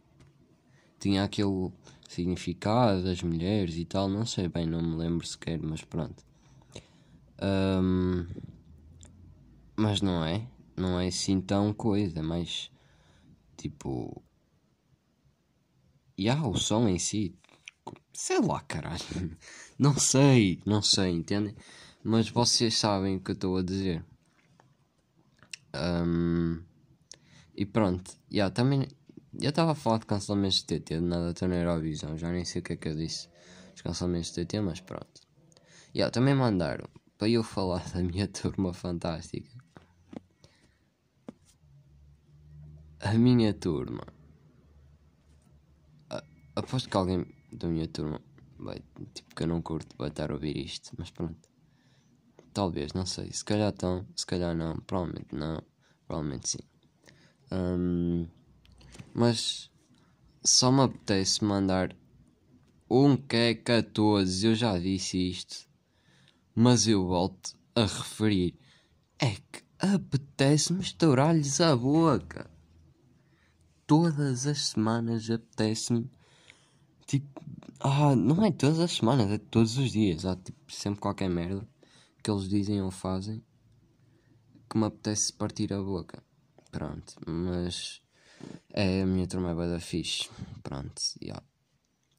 Tinha 0.98 1.24
aquele 1.24 1.72
significado 2.12 3.02
das 3.02 3.22
mulheres 3.22 3.76
e 3.76 3.84
tal, 3.84 4.08
não 4.08 4.26
sei 4.26 4.48
bem, 4.48 4.66
não 4.66 4.82
me 4.82 4.96
lembro 4.96 5.26
sequer, 5.26 5.60
mas 5.60 5.82
pronto. 5.82 6.24
Um, 7.42 8.26
mas 9.76 10.00
não 10.00 10.24
é? 10.24 10.46
Não 10.76 11.00
é 11.00 11.08
assim 11.08 11.40
tão 11.40 11.72
coisa, 11.72 12.22
mais 12.22 12.70
tipo. 13.56 14.22
E 16.16 16.24
yeah, 16.24 16.46
o 16.46 16.56
som 16.56 16.86
em 16.88 16.98
si 16.98 17.34
Sei 18.12 18.40
lá, 18.40 18.60
caralho. 18.60 19.00
Não 19.78 19.98
sei, 19.98 20.60
não 20.64 20.80
sei, 20.80 21.10
entendem? 21.10 21.56
Mas 22.04 22.28
vocês 22.28 22.78
sabem 22.78 23.16
o 23.16 23.20
que 23.20 23.32
eu 23.32 23.34
estou 23.34 23.56
a 23.56 23.62
dizer. 23.62 24.04
Um, 25.74 26.62
e 27.56 27.66
pronto, 27.66 28.16
yeah, 28.30 28.54
também. 28.54 28.86
Eu 29.40 29.48
estava 29.48 29.72
a 29.72 29.74
falar 29.74 29.98
de 29.98 30.06
cancelamentos 30.06 30.58
de 30.58 30.64
TT, 30.66 30.96
de 30.96 31.00
nada 31.00 31.30
estou 31.30 31.48
na 31.48 31.56
Eurovisão, 31.56 32.18
já 32.18 32.30
nem 32.30 32.44
sei 32.44 32.60
o 32.60 32.64
que 32.64 32.74
é 32.74 32.76
que 32.76 32.88
eu 32.88 32.94
disse. 32.94 33.28
Os 33.74 33.80
cancelamentos 33.80 34.30
de 34.30 34.44
TT, 34.44 34.60
mas 34.60 34.80
pronto. 34.80 35.22
Yeah, 35.94 36.10
também 36.10 36.34
mandaram 36.34 36.86
para 37.16 37.28
eu 37.28 37.42
falar 37.42 37.82
da 37.92 38.02
minha 38.02 38.28
turma 38.28 38.74
fantástica. 38.74 39.50
A 43.00 43.14
minha 43.14 43.54
turma. 43.54 44.06
Aposto 46.54 46.90
que 46.90 46.96
alguém 46.96 47.26
da 47.50 47.66
minha 47.68 47.88
turma 47.88 48.20
vai, 48.58 48.82
tipo 49.14 49.34
que 49.34 49.42
eu 49.42 49.46
não 49.46 49.62
curto, 49.62 49.96
vai 49.96 50.08
estar 50.08 50.30
a 50.30 50.34
ouvir 50.34 50.56
isto, 50.56 50.92
mas 50.98 51.10
pronto. 51.10 51.48
Talvez, 52.52 52.92
não 52.92 53.06
sei. 53.06 53.32
Se 53.32 53.42
calhar 53.42 53.70
estão, 53.70 54.06
se 54.14 54.26
calhar 54.26 54.54
não. 54.54 54.76
Provavelmente 54.80 55.34
não. 55.34 55.62
Provavelmente 56.06 56.50
sim. 56.50 56.58
Um, 57.50 58.28
mas 59.14 59.70
só 60.42 60.70
me 60.70 60.82
apetece 60.82 61.44
mandar 61.44 61.96
um 62.90 63.16
que 63.16 63.36
é 63.36 63.54
14. 63.54 64.46
Eu 64.46 64.54
já 64.54 64.78
disse 64.78 65.30
isto. 65.30 65.68
Mas 66.54 66.86
eu 66.86 67.06
volto 67.06 67.56
a 67.74 67.82
referir. 67.82 68.54
É 69.18 69.30
que 69.30 69.62
apetece-me 69.78 70.80
estourar-lhes 70.80 71.60
a 71.60 71.74
boca. 71.76 72.50
Todas 73.86 74.46
as 74.46 74.58
semanas 74.68 75.30
apetece-me 75.30 76.10
Tipo, 77.06 77.42
ah, 77.80 78.16
não 78.16 78.44
é 78.44 78.50
todas 78.50 78.80
as 78.80 78.92
semanas, 78.92 79.30
é 79.30 79.38
todos 79.38 79.76
os 79.76 79.92
dias. 79.92 80.24
Há 80.24 80.36
tipo, 80.36 80.72
sempre 80.72 81.00
qualquer 81.00 81.28
merda 81.28 81.68
que 82.22 82.30
eles 82.30 82.48
dizem 82.48 82.80
ou 82.80 82.90
fazem 82.90 83.44
que 84.70 84.78
me 84.78 84.86
apetece 84.86 85.32
partir 85.32 85.72
a 85.72 85.82
boca. 85.82 86.22
Pronto, 86.70 87.14
mas 87.26 88.01
é, 88.70 89.02
a 89.02 89.06
minha 89.06 89.26
turma 89.26 89.50
é 89.50 89.68
da 89.68 89.80
fixe. 89.80 90.28
Pronto, 90.62 91.00
yeah. 91.22 91.42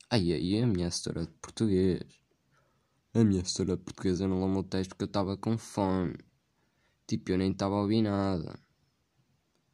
Aí, 0.09 0.31
aí 0.33 0.61
a 0.61 0.67
minha 0.67 0.87
história 0.87 1.23
de 1.23 1.31
português. 1.41 2.01
A 3.13 3.23
minha 3.23 3.41
história 3.41 3.75
de 3.75 3.83
português 3.83 4.19
lembro 4.19 4.59
o 4.59 4.63
texto 4.63 4.89
porque 4.89 5.03
eu 5.03 5.07
estava 5.07 5.37
com 5.37 5.57
fome. 5.57 6.15
Tipo, 7.07 7.31
eu 7.31 7.37
nem 7.37 7.51
estava 7.51 7.75
a 7.75 7.81
ouvir 7.81 8.01
nada. 8.01 8.59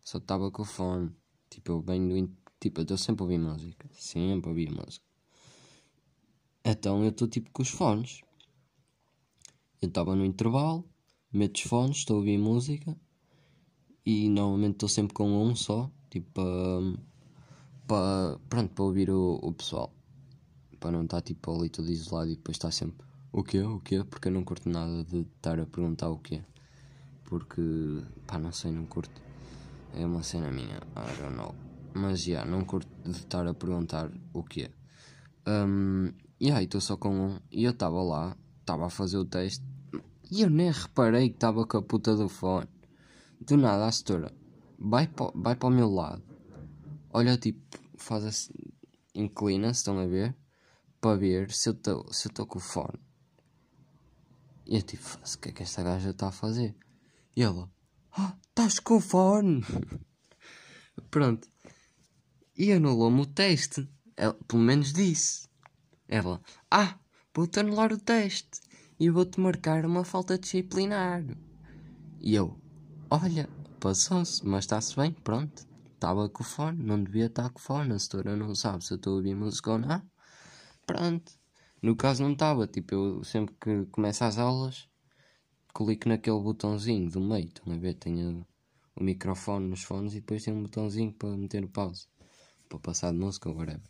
Só 0.02 0.18
estava 0.18 0.50
com 0.52 0.64
fome. 0.64 1.12
Tipo, 1.50 1.74
eu 1.74 1.82
venho 1.82 2.28
do. 2.28 2.38
Tipo, 2.60 2.82
eu 2.88 2.98
sempre 2.98 3.24
a 3.24 3.26
ouvir 3.26 3.38
música. 3.38 3.90
Sempre 3.94 4.48
a 4.48 4.50
ouvir 4.50 4.72
música. 4.72 5.06
Então 6.64 7.04
eu 7.04 7.10
estou 7.10 7.28
tipo 7.28 7.50
com 7.52 7.62
os 7.62 7.70
fones. 7.70 8.22
Eu 9.82 9.88
estava 9.88 10.16
no 10.16 10.26
intervalo, 10.26 10.88
meto 11.32 11.56
os 11.56 11.62
fones, 11.64 11.98
estou 11.98 12.18
a 12.18 12.20
ouvir 12.20 12.38
música. 12.38 12.98
E 14.10 14.30
normalmente 14.30 14.76
estou 14.76 14.90
sempre 14.90 15.14
com 15.14 15.28
um 15.44 15.56
só. 15.56 15.90
Tipo, 16.10 16.32
para. 16.34 17.10
Pa, 17.88 18.40
pronto, 18.50 18.74
para 18.74 18.84
ouvir 18.84 19.10
o, 19.10 19.40
o 19.42 19.52
pessoal 19.54 19.92
para 20.80 20.92
não 20.92 21.04
estar 21.04 21.22
tipo 21.22 21.54
ali 21.54 21.68
todo 21.68 21.92
isolado 21.92 22.32
e 22.32 22.36
depois 22.38 22.56
estar 22.56 22.72
sempre 22.72 23.06
o 23.32 23.44
quê? 23.44 23.62
O 23.62 23.80
quê? 23.80 24.04
Porque 24.04 24.28
eu 24.28 24.32
não 24.32 24.44
curto 24.44 24.68
nada 24.70 25.04
de 25.04 25.20
estar 25.20 25.60
a 25.60 25.66
perguntar 25.66 26.10
o 26.10 26.18
quê. 26.18 26.42
Porque, 27.26 27.62
pá, 28.26 28.40
não 28.40 28.52
sei, 28.52 28.72
não 28.72 28.88
curto. 28.88 29.22
É 29.94 30.04
uma 30.04 30.24
cena 30.24 30.52
minha, 30.52 30.78
I 30.78 31.22
don't 31.22 31.36
know. 31.36 31.54
Mas, 31.94 32.24
já, 32.24 32.32
yeah, 32.32 32.50
não 32.50 32.66
curto 32.66 32.90
de 33.04 33.12
estar 33.12 33.46
a 33.46 33.54
perguntar 33.54 34.10
o 34.34 34.44
quê. 34.44 34.72
Um, 35.48 36.12
e 36.40 36.52
aí, 36.52 36.66
estou 36.66 36.82
só 36.82 36.98
com 36.98 37.10
um. 37.10 37.40
E 37.52 37.64
eu 37.66 37.72
estava 37.72 38.02
lá, 38.02 38.36
estava 38.62 38.88
a 38.88 38.90
fazer 38.90 39.18
o 39.18 39.26
teste. 39.26 39.64
E 40.32 40.42
eu 40.42 40.50
nem 40.50 40.72
reparei 40.72 41.30
que 41.30 41.36
estava 41.36 41.68
com 41.68 41.78
a 41.78 41.82
puta 41.84 42.16
do 42.16 42.28
fone. 42.28 42.68
Do 43.40 43.58
nada, 43.58 43.86
a 43.86 43.92
setora 43.92 44.34
vai 44.78 45.08
para, 45.08 45.32
vai 45.36 45.56
para 45.56 45.68
o 45.68 45.72
meu 45.72 45.90
lado. 45.90 46.24
Olha, 47.12 47.38
tipo, 47.38 47.60
faz 47.98 48.24
assim, 48.24 48.54
inclina-se, 49.16 49.80
estão 49.80 49.98
a 50.00 50.06
ver? 50.06 50.36
para 51.02 51.18
ver 51.18 51.52
se 51.52 51.70
eu 51.70 51.74
estou 51.74 52.46
com 52.46 52.58
o 52.58 52.62
fone. 52.62 53.00
E 54.66 54.76
eu 54.76 54.82
tipo, 54.82 55.04
o 55.04 55.40
que 55.40 55.50
é 55.50 55.52
que 55.52 55.64
esta 55.64 55.82
gaja 55.82 56.12
está 56.12 56.28
a 56.28 56.32
fazer? 56.32 56.76
E 57.36 57.42
ela, 57.42 57.72
ah, 58.12 58.36
estás 58.50 58.80
com 58.80 58.98
o 58.98 59.00
fone. 59.00 59.64
Pronto. 61.10 61.48
E 62.56 62.72
anulou-me 62.72 63.22
o 63.22 63.26
teste. 63.26 63.90
Ela, 64.16 64.34
pelo 64.48 64.62
menos 64.62 64.94
disse. 64.94 65.48
Ela, 66.08 66.42
ah, 66.70 67.00
vou-te 67.34 67.60
anular 67.60 67.94
o 67.94 67.98
teste 67.98 68.60
e 69.00 69.10
vou-te 69.10 69.40
marcar 69.40 69.86
uma 69.86 70.04
falta 70.04 70.38
disciplinar. 70.38 71.24
E 72.20 72.36
eu, 72.36 72.60
olha, 73.10 73.50
passou-se, 73.80 74.46
mas 74.46 74.66
está-se 74.66 74.96
bem, 74.96 75.12
pronto. 75.12 75.68
Estava 75.94 76.30
com 76.30 76.44
o 76.44 76.46
fone, 76.46 76.82
não 76.84 77.04
devia 77.04 77.26
estar 77.26 77.50
com 77.50 77.60
o 77.60 77.62
fone. 77.62 77.94
A 77.94 78.00
setora 78.00 78.36
não 78.36 78.56
sabe 78.56 78.86
se 78.86 78.94
eu 78.94 78.98
estou 78.98 79.14
a 79.14 79.16
ouvir 79.18 79.36
música 79.36 79.72
ou 79.72 79.78
não. 79.80 80.02
Pronto. 80.86 81.32
No 81.82 81.96
caso 81.96 82.24
não 82.24 82.34
estava, 82.34 82.68
tipo, 82.68 82.94
eu 82.96 83.24
sempre 83.24 83.56
que 83.60 83.86
começo 83.92 84.24
as 84.24 84.38
aulas, 84.38 84.88
clico 85.74 86.10
naquele 86.10 86.40
botãozinho 86.40 87.10
do 87.10 87.22
meio, 87.22 87.48
estão 87.48 87.74
a 87.74 87.78
ver? 87.78 87.94
Tenho 87.96 88.46
o 88.96 89.04
microfone 89.04 89.68
nos 89.68 89.84
fones 89.84 90.14
e 90.14 90.20
depois 90.20 90.44
tem 90.44 90.54
um 90.54 90.64
botãozinho 90.64 91.14
para 91.14 91.30
meter 91.38 91.66
pause, 91.68 92.08
para 92.68 92.80
passar 92.80 93.12
de 93.12 93.18
música 93.18 93.50
ou 93.50 93.56
whatever. 93.56 93.82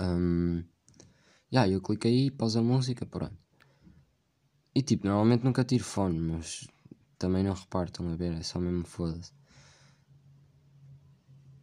Um, 0.00 0.64
yeah, 1.52 1.70
eu 1.70 1.80
clico 1.80 2.06
aí, 2.06 2.30
pausa 2.30 2.60
a 2.60 2.62
música, 2.62 3.06
pronto. 3.06 3.36
E 4.74 4.82
tipo, 4.82 5.06
normalmente 5.06 5.44
nunca 5.44 5.64
tiro 5.64 5.84
fone, 5.84 6.18
mas 6.18 6.66
também 7.24 7.42
não 7.42 7.54
reparo, 7.54 7.86
estão 7.86 8.12
a 8.12 8.14
ver? 8.14 8.34
É 8.34 8.42
só 8.42 8.60
mesmo 8.60 8.84
foda-se. 8.84 9.32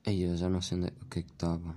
Aí 0.07 0.23
eu 0.23 0.35
já 0.35 0.49
não 0.49 0.59
sei 0.59 0.79
onde, 0.79 0.87
é, 0.87 0.93
o 0.99 1.05
que 1.05 1.19
é 1.19 1.21
que 1.21 1.31
estava. 1.31 1.75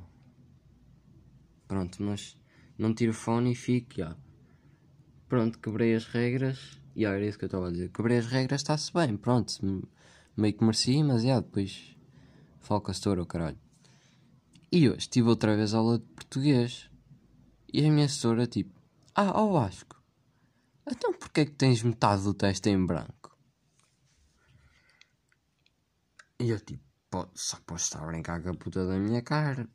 Pronto, 1.68 2.02
mas 2.02 2.34
não 2.78 2.94
tiro 2.94 3.12
o 3.12 3.14
fone 3.14 3.52
e 3.52 3.54
fico, 3.54 3.96
já. 3.96 4.16
Pronto, 5.28 5.58
quebrei 5.58 5.94
as 5.94 6.06
regras. 6.06 6.80
E 6.96 7.04
era 7.04 7.26
isso 7.26 7.36
que 7.36 7.44
eu 7.44 7.48
estava 7.48 7.68
a 7.68 7.70
dizer. 7.70 7.90
Quebrei 7.90 8.16
as 8.16 8.26
regras, 8.26 8.62
está-se 8.62 8.90
bem, 8.90 9.18
pronto. 9.18 9.52
Meio 10.34 10.54
que 10.54 10.64
mereci, 10.64 11.02
mas 11.02 11.22
já, 11.22 11.40
depois 11.40 11.94
setora, 12.94 13.22
oh, 13.22 13.26
caralho. 13.26 13.58
E 14.72 14.88
hoje 14.88 15.10
tive 15.10 15.28
outra 15.28 15.54
vez 15.54 15.74
aula 15.74 15.98
de 15.98 16.06
português. 16.06 16.88
E 17.70 17.84
a 17.84 17.90
minha 17.90 18.08
setora, 18.08 18.46
tipo, 18.46 18.80
ah, 19.14 19.32
ó 19.34 19.44
oh 19.44 19.52
Vasco, 19.52 20.02
então 20.90 21.12
porquê 21.12 21.42
é 21.42 21.44
que 21.44 21.52
tens 21.52 21.82
metade 21.82 22.22
do 22.22 22.32
texto 22.32 22.66
em 22.68 22.86
branco? 22.86 23.23
E 26.40 26.50
eu, 26.50 26.60
tipo, 26.60 26.82
só 27.34 27.58
posso 27.60 27.84
estar 27.84 28.02
a 28.02 28.06
brincar 28.06 28.42
com 28.42 28.50
a 28.50 28.54
puta 28.54 28.86
da 28.86 28.98
minha 28.98 29.22
cara. 29.22 29.68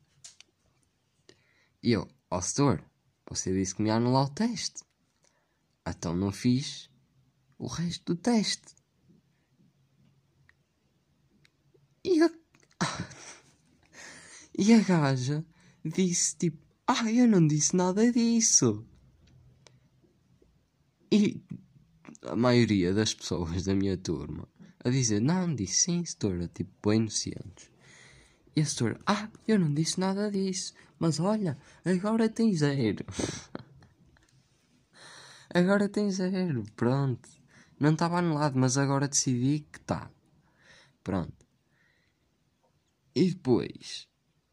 E 1.82 1.92
eu, 1.92 2.06
ó 2.30 2.38
oh, 2.38 2.42
setor, 2.42 2.84
você 3.28 3.52
disse 3.52 3.74
que 3.74 3.82
me 3.82 3.88
ia 3.88 3.94
anular 3.94 4.26
o 4.26 4.34
teste. 4.34 4.84
Então 5.86 6.14
não 6.14 6.30
fiz 6.30 6.90
o 7.58 7.66
resto 7.66 8.14
do 8.14 8.20
teste. 8.20 8.74
E 12.04 12.22
a, 12.22 12.30
e 14.58 14.72
a 14.74 14.82
gaja 14.82 15.44
disse 15.84 16.36
tipo, 16.36 16.58
ah, 16.86 17.10
eu 17.10 17.26
não 17.26 17.46
disse 17.46 17.74
nada 17.74 18.12
disso. 18.12 18.86
E 21.10 21.42
a 22.22 22.36
maioria 22.36 22.92
das 22.92 23.14
pessoas 23.14 23.64
da 23.64 23.74
minha 23.74 23.96
turma 23.96 24.46
a 24.84 24.90
dizer, 24.90 25.20
não, 25.20 25.54
disse 25.54 25.84
sim, 25.84 26.04
setora, 26.04 26.48
tipo, 26.48 26.70
bem 26.88 27.00
inocentes. 27.00 27.70
E 28.56 28.60
a 28.60 28.64
setora, 28.64 28.98
ah, 29.06 29.28
eu 29.46 29.58
não 29.58 29.72
disse 29.72 30.00
nada 30.00 30.30
disso. 30.30 30.74
Mas 30.98 31.20
olha, 31.20 31.56
agora 31.84 32.28
tem 32.28 32.54
zero. 32.54 33.04
agora 35.52 35.88
tem 35.88 36.10
zero. 36.10 36.64
Pronto. 36.76 37.28
Não 37.78 37.92
estava 37.92 38.18
anulado, 38.18 38.58
mas 38.58 38.76
agora 38.76 39.08
decidi 39.08 39.60
que 39.72 39.78
está. 39.78 40.10
Pronto. 41.02 41.46
E 43.14 43.30
depois, 43.30 44.06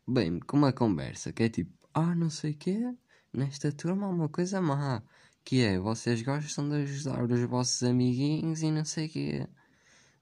bem, 0.07 0.39
com 0.39 0.57
uma 0.57 0.73
conversa 0.73 1.33
que 1.33 1.43
é 1.43 1.49
tipo, 1.49 1.71
ah, 1.93 2.15
não 2.15 2.29
sei 2.29 2.51
o 2.51 2.57
quê, 2.57 2.93
nesta 3.33 3.71
turma 3.71 4.07
há 4.07 4.09
uma 4.09 4.29
coisa 4.29 4.61
má. 4.61 5.03
Que 5.43 5.61
é, 5.61 5.79
vocês 5.79 6.21
gostam 6.21 6.67
de 6.69 6.75
ajudar 6.75 7.23
os 7.23 7.41
vossos 7.43 7.83
amiguinhos 7.83 8.61
e 8.61 8.71
não 8.71 8.85
sei 8.85 9.07
o 9.07 9.09
quê. 9.09 9.47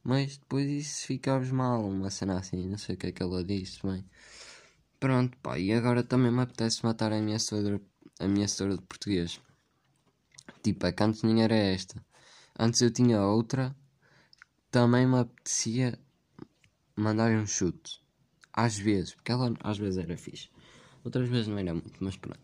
Mas 0.08 0.38
depois 0.38 0.70
isso 0.70 1.08
fica-vos 1.08 1.50
mal, 1.50 1.84
uma 1.84 2.12
cena 2.12 2.38
assim, 2.38 2.68
não 2.70 2.78
sei 2.78 2.94
o 2.94 2.98
que 2.98 3.08
é 3.08 3.12
que 3.12 3.24
ela 3.24 3.44
disse, 3.44 3.80
bem. 3.82 4.06
Pronto, 5.00 5.36
pá, 5.40 5.58
e 5.58 5.74
agora 5.74 6.04
também 6.04 6.32
me 6.32 6.42
apetece 6.42 6.86
matar 6.86 7.12
a 7.12 7.20
minha 7.20 7.38
história, 7.38 7.82
a 8.20 8.28
minha 8.28 8.46
história 8.46 8.76
de 8.76 8.84
português. 8.84 9.42
Tipo, 10.62 10.86
a 10.86 10.92
que 10.92 11.04
antes 11.04 11.24
era 11.24 11.56
esta. 11.56 12.06
Antes 12.58 12.82
eu 12.82 12.92
tinha 12.92 13.20
outra, 13.20 13.76
também 14.70 15.08
me 15.08 15.18
apetecia 15.18 15.98
mandar 16.96 17.32
um 17.32 17.48
chute. 17.48 18.00
Às 18.54 18.78
vezes, 18.78 19.16
porque 19.16 19.32
ela 19.32 19.56
às 19.62 19.80
vezes 19.80 19.98
era 19.98 20.16
fixe. 20.16 20.50
Outras 21.04 21.28
vezes 21.28 21.48
não 21.48 21.58
era 21.58 21.74
muito, 21.74 21.98
mas 22.00 22.16
pronto. 22.16 22.40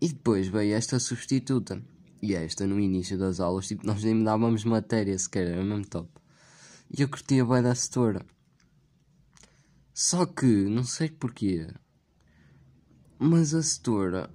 E 0.00 0.08
depois 0.08 0.48
veio 0.48 0.74
esta 0.74 0.98
substituta. 0.98 1.80
E 2.20 2.34
esta 2.34 2.66
no 2.66 2.80
início 2.80 3.16
das 3.16 3.38
aulas, 3.38 3.68
tipo, 3.68 3.86
nós 3.86 4.02
nem 4.02 4.24
dávamos 4.24 4.64
matéria 4.64 5.16
sequer, 5.16 5.46
era 5.46 5.64
mesmo 5.64 5.86
top. 5.86 6.19
E 6.90 7.02
eu 7.02 7.08
curtia 7.08 7.44
bem 7.44 7.62
da 7.62 7.74
setora. 7.74 8.24
Só 9.94 10.26
que, 10.26 10.46
não 10.46 10.82
sei 10.82 11.08
porquê, 11.10 11.68
mas 13.18 13.52
a 13.52 13.62
setora 13.62 14.30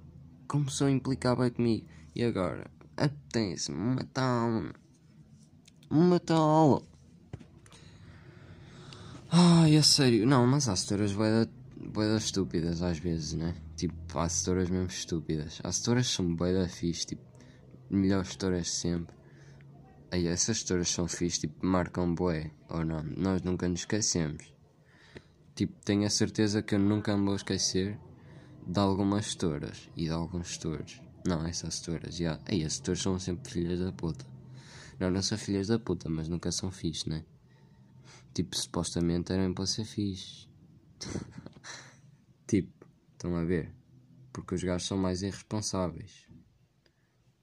começou 0.46 0.86
a 0.86 0.90
implicar 0.90 1.36
bem 1.36 1.50
comigo. 1.50 1.88
E 2.14 2.22
agora, 2.22 2.70
apetece-me 2.96 3.96
matá-lo. 3.96 4.72
Matá-lo. 5.90 6.86
Ai, 9.28 9.74
é 9.74 9.82
sério. 9.82 10.24
Não, 10.24 10.46
mas 10.46 10.68
há 10.68 10.76
setoras 10.76 11.12
bem 11.12 12.16
estúpidas 12.16 12.80
às 12.80 12.98
vezes, 12.98 13.32
né? 13.34 13.56
Tipo, 13.76 14.18
há 14.18 14.28
setoras 14.28 14.70
mesmo 14.70 14.86
estúpidas. 14.86 15.60
Há 15.64 15.72
setoras 15.72 16.06
são 16.06 16.34
bem 16.34 16.54
da 16.54 16.68
fixe, 16.68 17.06
tipo, 17.06 17.22
melhores 17.90 18.28
setoras 18.28 18.70
sempre. 18.70 19.15
Aí 20.10 20.26
essas 20.28 20.58
setoras 20.58 20.88
são 20.88 21.08
fixe, 21.08 21.40
tipo, 21.40 21.66
marcam 21.66 22.14
bué, 22.14 22.50
ou 22.68 22.84
não. 22.84 23.02
Nós 23.02 23.42
nunca 23.42 23.68
nos 23.68 23.80
esquecemos. 23.80 24.54
Tipo, 25.54 25.74
tenho 25.84 26.06
a 26.06 26.10
certeza 26.10 26.62
que 26.62 26.74
eu 26.74 26.78
nunca 26.78 27.16
me 27.16 27.24
vou 27.24 27.36
esquecer 27.36 27.98
de 28.66 28.78
algumas 28.78 29.24
gestores 29.24 29.88
e 29.96 30.04
de 30.04 30.10
alguns 30.10 30.48
gestores. 30.48 31.00
Não, 31.26 31.44
essas 31.44 31.74
gestores, 31.74 32.16
já. 32.16 32.38
Aí, 32.46 32.62
as 32.64 32.74
gestores 32.74 33.02
são 33.02 33.18
sempre 33.18 33.50
filhas 33.50 33.80
da 33.80 33.90
puta. 33.92 34.24
Não, 35.00 35.10
não 35.10 35.22
são 35.22 35.36
filhas 35.36 35.68
da 35.68 35.78
puta, 35.78 36.08
mas 36.08 36.28
nunca 36.28 36.52
são 36.52 36.70
fixe, 36.70 37.08
né? 37.08 37.24
Tipo, 38.32 38.56
supostamente 38.56 39.32
eram 39.32 39.52
para 39.52 39.66
ser 39.66 39.84
fixe. 39.84 40.48
tipo, 42.46 42.86
estão 43.12 43.34
a 43.34 43.44
ver? 43.44 43.74
Porque 44.32 44.54
os 44.54 44.62
gajos 44.62 44.86
são 44.86 44.98
mais 44.98 45.22
irresponsáveis. 45.22 46.28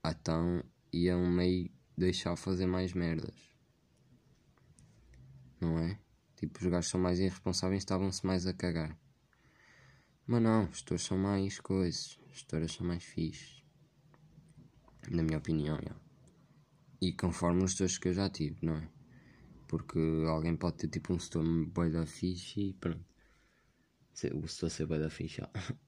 Então, 0.05 0.63
iam 0.91 1.25
meio 1.29 1.71
deixar 1.97 2.35
fazer 2.35 2.65
mais 2.65 2.93
merdas. 2.93 3.35
Não 5.59 5.79
é? 5.79 5.99
Tipo, 6.35 6.59
os 6.59 6.65
gajos 6.65 6.89
são 6.89 6.99
mais 6.99 7.19
irresponsáveis 7.19 7.83
estavam-se 7.83 8.25
mais 8.25 8.45
a 8.45 8.53
cagar. 8.53 8.97
Mas 10.25 10.41
não, 10.41 10.63
os 10.65 10.71
gestores 10.71 11.03
são 11.03 11.17
mais 11.17 11.59
coisas. 11.59 12.19
As 12.29 12.37
gestoras 12.37 12.71
são 12.71 12.85
mais 12.85 13.03
fixes. 13.03 13.63
Na 15.09 15.23
minha 15.23 15.37
opinião, 15.37 15.77
já. 15.81 15.95
E 17.01 17.13
conforme 17.13 17.63
os 17.63 17.71
gestores 17.71 17.97
que 17.97 18.07
eu 18.09 18.13
já 18.13 18.29
tive, 18.29 18.57
não 18.65 18.75
é? 18.75 18.89
Porque 19.67 19.99
alguém 20.27 20.55
pode 20.55 20.77
ter 20.77 20.87
tipo 20.87 21.13
um 21.13 21.19
gestor 21.19 21.43
boi 21.67 21.89
da 21.91 22.05
fixe 22.05 22.69
e 22.69 22.73
pronto. 22.73 23.05
O 24.35 24.41
gestor 24.41 24.69
ser 24.69 24.85
boi 24.85 24.99
da 24.99 25.09
fixe, 25.09 25.37
já. 25.37 25.49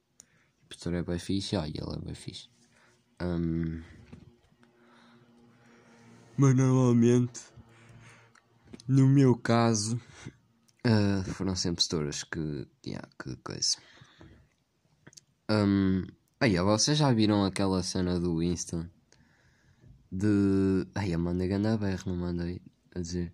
O 0.67 0.73
gestor 0.73 0.95
é 0.95 1.19
fixe, 1.19 1.51
já, 1.51 1.67
e 1.67 1.73
ele 1.77 2.11
é 2.11 2.15
fixe. 2.15 2.49
Um... 3.21 3.83
Mas 6.37 6.53
normalmente, 6.53 7.39
no 8.87 9.07
meu 9.07 9.37
caso, 9.37 9.95
uh, 10.85 11.23
foram 11.33 11.55
sempre 11.55 11.81
gestores 11.81 12.23
que. 12.23 12.67
Yeah, 12.85 13.07
que 13.17 13.35
coisa. 13.37 13.77
Um, 15.49 16.03
aí, 16.39 16.57
vocês 16.59 16.97
já 16.97 17.13
viram 17.13 17.45
aquela 17.45 17.81
cena 17.83 18.19
do 18.19 18.39
Winston? 18.39 18.85
De. 20.11 20.85
Ai, 20.93 21.13
eu 21.13 21.19
mandei 21.19 21.47
ganda 21.47 21.77
BR, 21.77 22.05
não 22.05 22.17
mandei 22.17 22.61
a 22.93 22.99
dizer. 22.99 23.33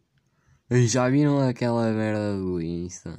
Já 0.70 1.10
viram 1.10 1.40
aquela 1.40 1.92
merda 1.92 2.38
do 2.38 2.58
Winston? 2.58 3.18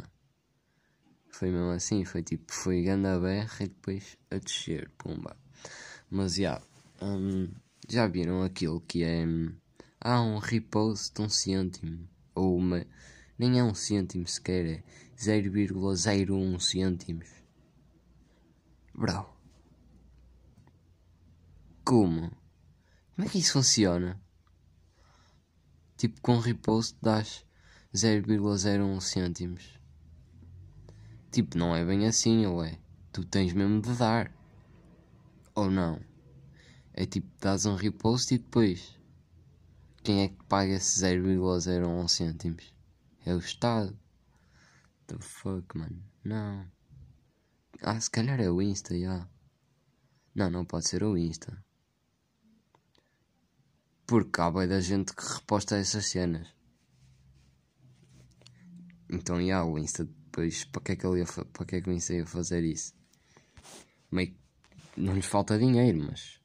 Foi 1.29 1.51
mesmo 1.51 1.71
assim, 1.71 2.05
foi 2.05 2.23
tipo, 2.23 2.53
foi 2.53 2.83
ganda 2.83 3.19
BR 3.19 3.65
e 3.65 3.67
depois 3.67 4.17
a 4.31 4.39
descer, 4.39 4.91
pumba. 4.97 5.37
Mas 6.09 6.35
já, 6.37 6.63
um, 7.01 7.49
já 7.89 8.07
viram 8.07 8.43
aquilo 8.43 8.81
que 8.81 9.03
é. 9.03 9.27
Há 10.05 10.21
um 10.21 10.39
repost 10.39 11.15
de 11.15 11.23
um 11.23 11.29
cêntimo. 11.29 12.09
Ou 12.35 12.57
uma. 12.57 12.85
Nem 13.39 13.61
é 13.61 13.63
um 13.63 13.73
cêntimo 13.73 14.27
sequer, 14.27 14.67
é 14.67 14.83
0,01 15.17 16.59
cêntimos 16.59 17.29
Bro. 18.93 19.33
Como? 21.85 22.33
Como 23.15 23.29
é 23.29 23.31
que 23.31 23.39
isso 23.39 23.53
funciona? 23.53 24.21
Tipo, 25.97 26.21
com 26.21 26.41
repost 26.41 26.97
das 27.01 27.47
0,01 27.95 29.01
cêntimos. 29.01 29.79
Tipo, 31.31 31.57
não 31.57 31.77
é 31.77 31.85
bem 31.85 32.09
assim, 32.09 32.45
ou 32.45 32.65
é? 32.65 32.77
Tu 33.13 33.25
tens 33.25 33.53
mesmo 33.53 33.81
de 33.81 33.95
dar. 33.95 34.33
Ou 35.55 35.71
não? 35.71 36.01
É 36.93 37.07
tipo, 37.07 37.29
dás 37.41 37.67
um 37.67 37.77
repost 37.77 38.35
e 38.35 38.39
depois. 38.39 39.01
Quem 40.03 40.23
é 40.23 40.29
que 40.29 40.45
paga 40.45 40.73
esse 40.73 41.01
0,01 41.01 42.09
cêntimos? 42.09 42.75
É 43.25 43.35
o 43.35 43.39
Estado. 43.39 43.97
The 45.07 45.17
fuck, 45.19 45.79
mano? 45.79 46.03
Não. 46.25 46.67
Ah, 47.81 48.01
se 48.01 48.11
calhar 48.11 48.41
é 48.41 48.51
o 48.51 48.61
Insta, 48.61 48.95
já. 48.95 49.01
Yeah. 49.01 49.31
Não, 50.35 50.51
não 50.51 50.65
pode 50.65 50.89
ser 50.89 51.05
o 51.05 51.17
Insta. 51.17 51.65
Porque 54.07 54.41
há 54.41 54.51
bem 54.51 54.67
da 54.67 54.81
gente 54.81 55.15
que 55.15 55.23
reposta 55.23 55.77
essas 55.77 56.07
cenas. 56.07 56.49
Então, 59.09 59.37
já, 59.37 59.43
yeah, 59.43 59.65
o 59.65 59.79
Insta 59.79 60.05
depois, 60.05 60.65
para 60.65 60.83
que 60.83 60.93
é 60.93 60.97
que 60.97 61.07
ele 61.07 61.21
ia, 61.21 61.27
para 61.27 61.65
que 61.65 61.77
é 61.77 61.81
que 61.81 61.91
o 61.91 61.93
Insta 61.93 62.15
ia 62.15 62.27
fazer 62.27 62.65
isso? 62.65 62.93
Meio 64.11 64.35
não 64.97 65.15
lhes 65.15 65.27
falta 65.27 65.59
dinheiro, 65.59 66.03
mas 66.05 66.42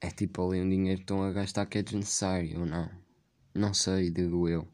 é 0.00 0.10
tipo 0.10 0.48
ali 0.48 0.60
um 0.60 0.68
dinheiro 0.68 0.98
que 0.98 1.04
estão 1.04 1.22
a 1.22 1.32
gastar 1.32 1.66
que 1.66 1.78
é 1.78 1.82
desnecessário 1.82 2.60
ou 2.60 2.66
não. 2.66 2.90
Não 3.54 3.72
sei, 3.72 4.10
digo 4.10 4.48
eu. 4.48 4.68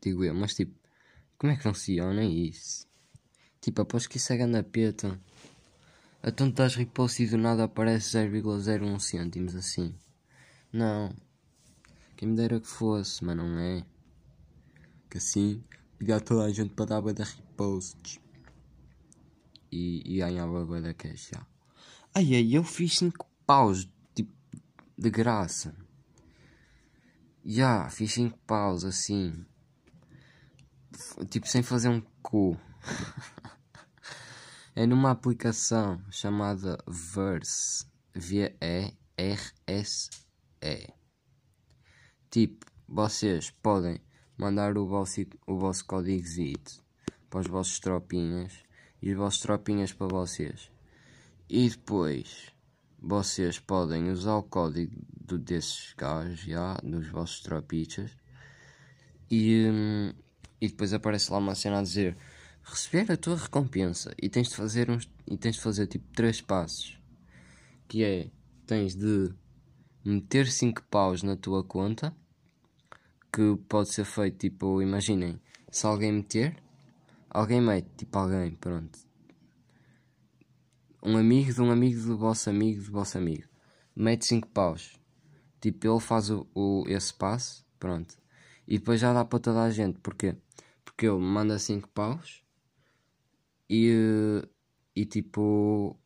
Digo 0.00 0.24
eu, 0.24 0.34
mas 0.34 0.54
tipo, 0.54 0.74
como 1.36 1.52
é 1.52 1.56
que 1.56 1.62
funciona 1.62 2.24
isso? 2.24 2.86
Tipo, 3.60 3.82
após 3.82 4.06
que 4.06 4.16
isso 4.16 4.32
é 4.32 4.36
grande 4.36 4.62
peta. 4.62 5.20
Tanto 6.36 6.52
das 6.56 6.74
repost 6.76 7.22
e 7.22 7.26
do 7.26 7.38
nada 7.38 7.64
aparece 7.64 8.18
0,01 8.18 8.98
cêntimos 9.00 9.54
assim. 9.54 9.94
Não. 10.72 11.14
Quem 12.16 12.28
me 12.28 12.36
dera 12.36 12.60
que 12.60 12.66
fosse, 12.66 13.24
mas 13.24 13.36
não 13.36 13.58
é. 13.58 13.84
Que 15.08 15.18
assim, 15.18 15.64
pegar 15.98 16.20
toda 16.20 16.44
a 16.44 16.52
gente 16.52 16.74
para 16.74 16.84
dar 16.84 17.02
bem 17.02 17.14
da 17.14 17.24
reposts. 17.24 18.20
E, 19.72 20.02
e 20.04 20.18
ganhava 20.18 20.64
bem 20.66 20.82
da 20.82 20.94
cash 20.94 21.30
já. 21.32 21.46
Ai 22.14 22.34
ai, 22.34 22.56
eu 22.56 22.64
fiz 22.64 22.98
5 22.98 23.29
paus, 23.50 23.90
tipo, 24.14 24.32
de 24.96 25.10
graça. 25.10 25.74
Já, 27.44 27.90
fiz 27.90 28.12
5 28.12 28.38
paus 28.46 28.84
assim. 28.84 29.44
Tipo, 31.28 31.48
sem 31.48 31.60
fazer 31.60 31.88
um 31.88 32.00
cu. 32.22 32.56
é 34.76 34.86
numa 34.86 35.10
aplicação 35.10 36.00
chamada 36.12 36.78
Verse. 36.86 37.84
V-E-R-S-E. 38.14 38.94
Tipo, 42.30 42.66
vocês 42.86 43.50
podem 43.50 44.00
mandar 44.38 44.78
o 44.78 44.86
vosso, 44.86 45.22
o 45.44 45.58
vosso 45.58 45.84
código 45.86 46.24
ZIT 46.24 46.80
para 47.28 47.40
os 47.40 47.48
vossos 47.48 47.80
tropinhas 47.80 48.62
e 49.02 49.10
os 49.10 49.16
vossos 49.16 49.40
tropinhas 49.40 49.92
para 49.92 50.06
vocês. 50.06 50.70
E 51.48 51.68
depois 51.68 52.54
vocês 53.00 53.58
podem 53.58 54.10
usar 54.10 54.36
o 54.36 54.42
código 54.42 54.94
desses 55.38 55.94
gajos, 55.96 56.40
já, 56.40 56.74
dos 56.82 57.08
vossos 57.08 57.40
tropichas. 57.40 58.16
E, 59.30 59.66
hum, 59.70 60.12
e 60.60 60.68
depois 60.68 60.92
aparece 60.92 61.32
lá 61.32 61.38
uma 61.38 61.54
cena 61.54 61.78
a 61.78 61.82
dizer 61.82 62.16
receber 62.62 63.10
a 63.12 63.16
tua 63.16 63.36
recompensa. 63.36 64.12
E 64.20 64.28
tens 64.28 64.48
de 64.48 64.56
fazer 64.56 64.90
uns 64.90 65.08
e 65.26 65.36
tens 65.36 65.56
de 65.56 65.62
fazer 65.62 65.86
tipo 65.86 66.06
três 66.12 66.40
passos. 66.40 66.98
Que 67.88 68.04
é 68.04 68.30
tens 68.66 68.94
de 68.94 69.32
meter 70.04 70.46
5 70.46 70.82
paus 70.84 71.22
na 71.22 71.36
tua 71.36 71.62
conta 71.62 72.14
que 73.32 73.56
pode 73.68 73.92
ser 73.92 74.04
feito 74.04 74.38
tipo 74.38 74.80
imaginem 74.80 75.40
se 75.70 75.86
alguém 75.86 76.12
meter 76.12 76.56
alguém 77.28 77.60
mete 77.60 77.88
tipo 77.96 78.18
alguém 78.18 78.52
pronto 78.52 78.98
um 81.02 81.16
amigo 81.16 81.52
de 81.52 81.60
um 81.60 81.70
amigo 81.70 82.00
do 82.02 82.16
vosso 82.16 82.50
amigo 82.50 82.82
do 82.82 82.92
vosso 82.92 83.18
amigo 83.18 83.48
mete 83.94 84.26
5 84.26 84.48
paus 84.48 84.98
tipo 85.60 85.86
ele 85.86 86.00
faz 86.00 86.30
o, 86.30 86.46
o, 86.54 86.84
esse 86.86 87.12
passo 87.14 87.66
pronto 87.78 88.18
e 88.66 88.78
depois 88.78 89.00
já 89.00 89.12
dá 89.12 89.24
para 89.24 89.38
toda 89.38 89.62
a 89.62 89.70
gente 89.70 89.98
porque 90.00 90.36
porque 90.84 91.06
ele 91.06 91.18
manda 91.18 91.58
5 91.58 91.88
paus 91.88 92.42
e, 93.70 94.42
e 94.96 95.06
tipo. 95.06 95.96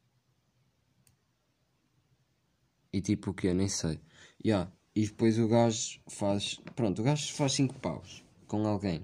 E 2.93 3.01
tipo 3.01 3.31
o 3.31 3.35
que? 3.35 3.55
Nem 3.55 3.69
sei. 3.69 3.99
Yeah. 4.45 4.71
E 4.95 5.07
depois 5.07 5.39
o 5.39 5.49
gajo 5.49 5.99
faz. 6.07 6.61
Pronto, 6.77 7.01
o 7.01 7.05
gajo 7.05 7.33
faz 7.33 7.55
5 7.55 7.81
paus 7.81 8.23
com 8.47 8.67
alguém. 8.67 9.03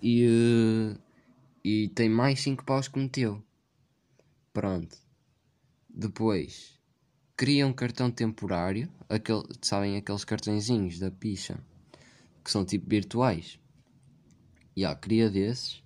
E, 0.00 0.96
e 1.64 1.88
tem 1.88 2.08
mais 2.08 2.40
5 2.40 2.64
paus 2.64 2.86
que 2.86 2.98
meteu. 2.98 3.42
Pronto. 4.52 4.96
Depois 5.88 6.78
cria 7.36 7.66
um 7.66 7.72
cartão 7.72 8.10
temporário. 8.10 8.90
Aquele, 9.08 9.42
sabem 9.60 9.96
aqueles 9.96 10.24
cartõezinhos 10.24 10.98
da 10.98 11.10
picha 11.10 11.58
que 12.44 12.50
são 12.50 12.64
tipo 12.64 12.88
virtuais. 12.88 13.58
E 14.74 14.80
yeah, 14.80 14.98
cria 14.98 15.30
desses 15.30 15.82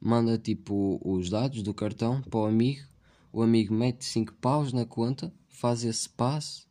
manda 0.00 0.38
tipo 0.38 1.00
os 1.04 1.28
dados 1.28 1.62
do 1.62 1.74
cartão 1.74 2.22
para 2.22 2.40
o 2.40 2.46
amigo, 2.46 2.86
o 3.32 3.42
amigo 3.42 3.74
mete 3.74 4.04
5 4.04 4.34
paus 4.34 4.72
na 4.72 4.84
conta, 4.84 5.32
faz 5.48 5.84
esse 5.84 6.08
passo. 6.08 6.68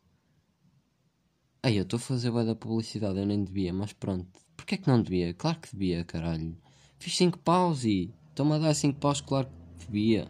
Aí 1.62 1.76
eu 1.76 1.82
estou 1.82 1.98
a 1.98 2.00
fazer 2.00 2.30
bué 2.30 2.44
da 2.44 2.54
publicidade, 2.54 3.18
eu 3.18 3.26
nem 3.26 3.44
devia, 3.44 3.72
mas 3.72 3.92
pronto. 3.92 4.26
Porquê 4.56 4.76
que 4.76 4.88
não 4.88 5.02
devia? 5.02 5.34
Claro 5.34 5.58
que 5.60 5.72
devia, 5.72 6.04
caralho. 6.04 6.56
Fiz 6.98 7.16
5 7.16 7.38
paus 7.38 7.84
e 7.84 8.12
estou-me 8.30 8.54
a 8.54 8.58
dar 8.58 8.74
5 8.74 8.98
paus, 8.98 9.20
claro 9.20 9.48
que 9.78 9.86
devia. 9.86 10.28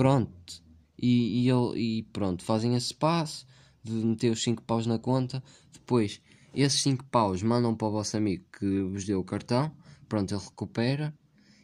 Pronto. 0.00 0.62
E, 0.98 1.46
e, 1.46 1.98
e 1.98 2.02
pronto, 2.04 2.42
fazem 2.42 2.74
esse 2.74 2.94
passo 2.94 3.46
de 3.84 3.92
meter 3.92 4.32
os 4.32 4.42
5 4.42 4.62
paus 4.62 4.86
na 4.86 4.98
conta. 4.98 5.44
Depois, 5.74 6.22
esses 6.54 6.80
5 6.80 7.04
paus 7.04 7.42
mandam 7.42 7.76
para 7.76 7.88
o 7.88 7.90
vosso 7.90 8.16
amigo 8.16 8.42
que 8.58 8.80
vos 8.84 9.04
deu 9.04 9.20
o 9.20 9.24
cartão. 9.24 9.70
Pronto, 10.08 10.32
ele 10.32 10.42
recupera 10.42 11.14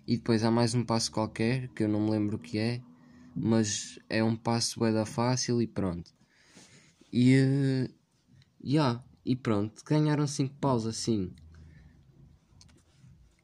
e 0.07 0.19
depois 0.19 0.45
há 0.45 0.51
mais 0.51 0.75
um 0.75 0.85
passo 0.85 1.11
qualquer, 1.11 1.69
que 1.69 1.85
eu 1.85 1.89
não 1.89 2.05
me 2.05 2.11
lembro 2.11 2.37
o 2.37 2.39
que 2.39 2.59
é, 2.59 2.83
mas 3.35 3.99
é 4.07 4.23
um 4.23 4.37
passo 4.37 4.79
da 4.81 5.07
fácil 5.07 5.63
e 5.63 5.67
pronto. 5.67 6.13
E, 7.11 7.89
yeah, 8.63 9.03
e 9.25 9.35
pronto, 9.35 9.83
ganharam 9.83 10.27
5 10.27 10.55
paus 10.57 10.85
assim. 10.85 11.33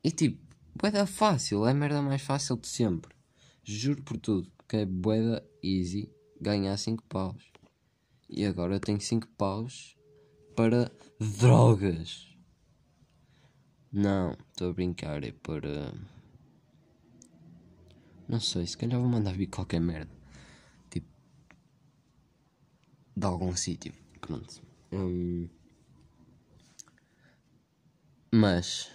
E 0.04 0.10
tipo, 0.10 0.38
da 0.76 1.06
fácil, 1.06 1.66
é 1.66 1.70
a 1.70 1.74
merda 1.74 2.02
mais 2.02 2.20
fácil 2.20 2.58
de 2.58 2.68
sempre. 2.68 3.16
Juro 3.64 4.02
por 4.02 4.18
tudo, 4.18 4.51
é 4.76 4.86
da 4.86 5.42
easy 5.62 6.10
ganhar 6.40 6.76
5 6.76 7.04
paus. 7.04 7.52
E 8.28 8.44
agora 8.44 8.74
eu 8.74 8.80
tenho 8.80 9.00
5 9.00 9.28
paus 9.36 9.96
para 10.56 10.90
drogas. 11.38 12.28
Não, 13.92 14.32
estou 14.32 14.70
a 14.70 14.72
brincar, 14.72 15.22
é 15.22 15.32
para. 15.32 15.92
Não 18.26 18.40
sei, 18.40 18.66
se 18.66 18.76
calhar 18.76 18.98
vou 18.98 19.08
mandar 19.08 19.34
vir 19.34 19.48
qualquer 19.48 19.80
merda. 19.80 20.10
Tipo. 20.90 21.08
De 23.14 23.26
algum 23.26 23.54
sítio. 23.54 23.92
Pronto. 24.20 24.62
Hum, 24.90 25.48
mas. 28.32 28.90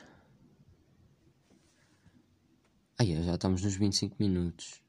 Aí, 2.98 3.24
já 3.24 3.36
estamos 3.36 3.62
nos 3.62 3.76
25 3.76 4.16
minutos. 4.20 4.82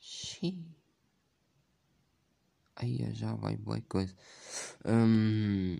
Xiii. 0.00 0.80
Aí, 2.76 3.12
já 3.12 3.34
vai 3.34 3.56
boa 3.56 3.80
coisa. 3.82 4.14
Hum, 4.86 5.78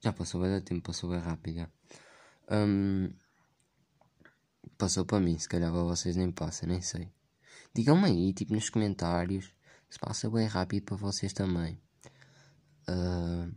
já 0.00 0.12
passou 0.12 0.40
bem 0.40 0.60
tempo, 0.62 0.82
passou 0.82 1.10
bem 1.10 1.20
rápido. 1.20 1.70
Hum, 2.50 3.12
passou 4.78 5.04
para 5.04 5.20
mim, 5.20 5.38
se 5.38 5.48
calhar 5.48 5.70
para 5.70 5.82
vocês 5.82 6.16
nem 6.16 6.32
passa, 6.32 6.66
nem 6.66 6.80
sei. 6.80 7.12
Digam-me 7.74 8.06
aí, 8.06 8.32
tipo 8.32 8.54
nos 8.54 8.70
comentários, 8.70 9.54
se 9.90 9.98
passa 9.98 10.30
bem 10.30 10.46
rápido 10.46 10.84
para 10.84 10.96
vocês 10.96 11.32
também. 11.32 11.80
Uh, 12.88 13.54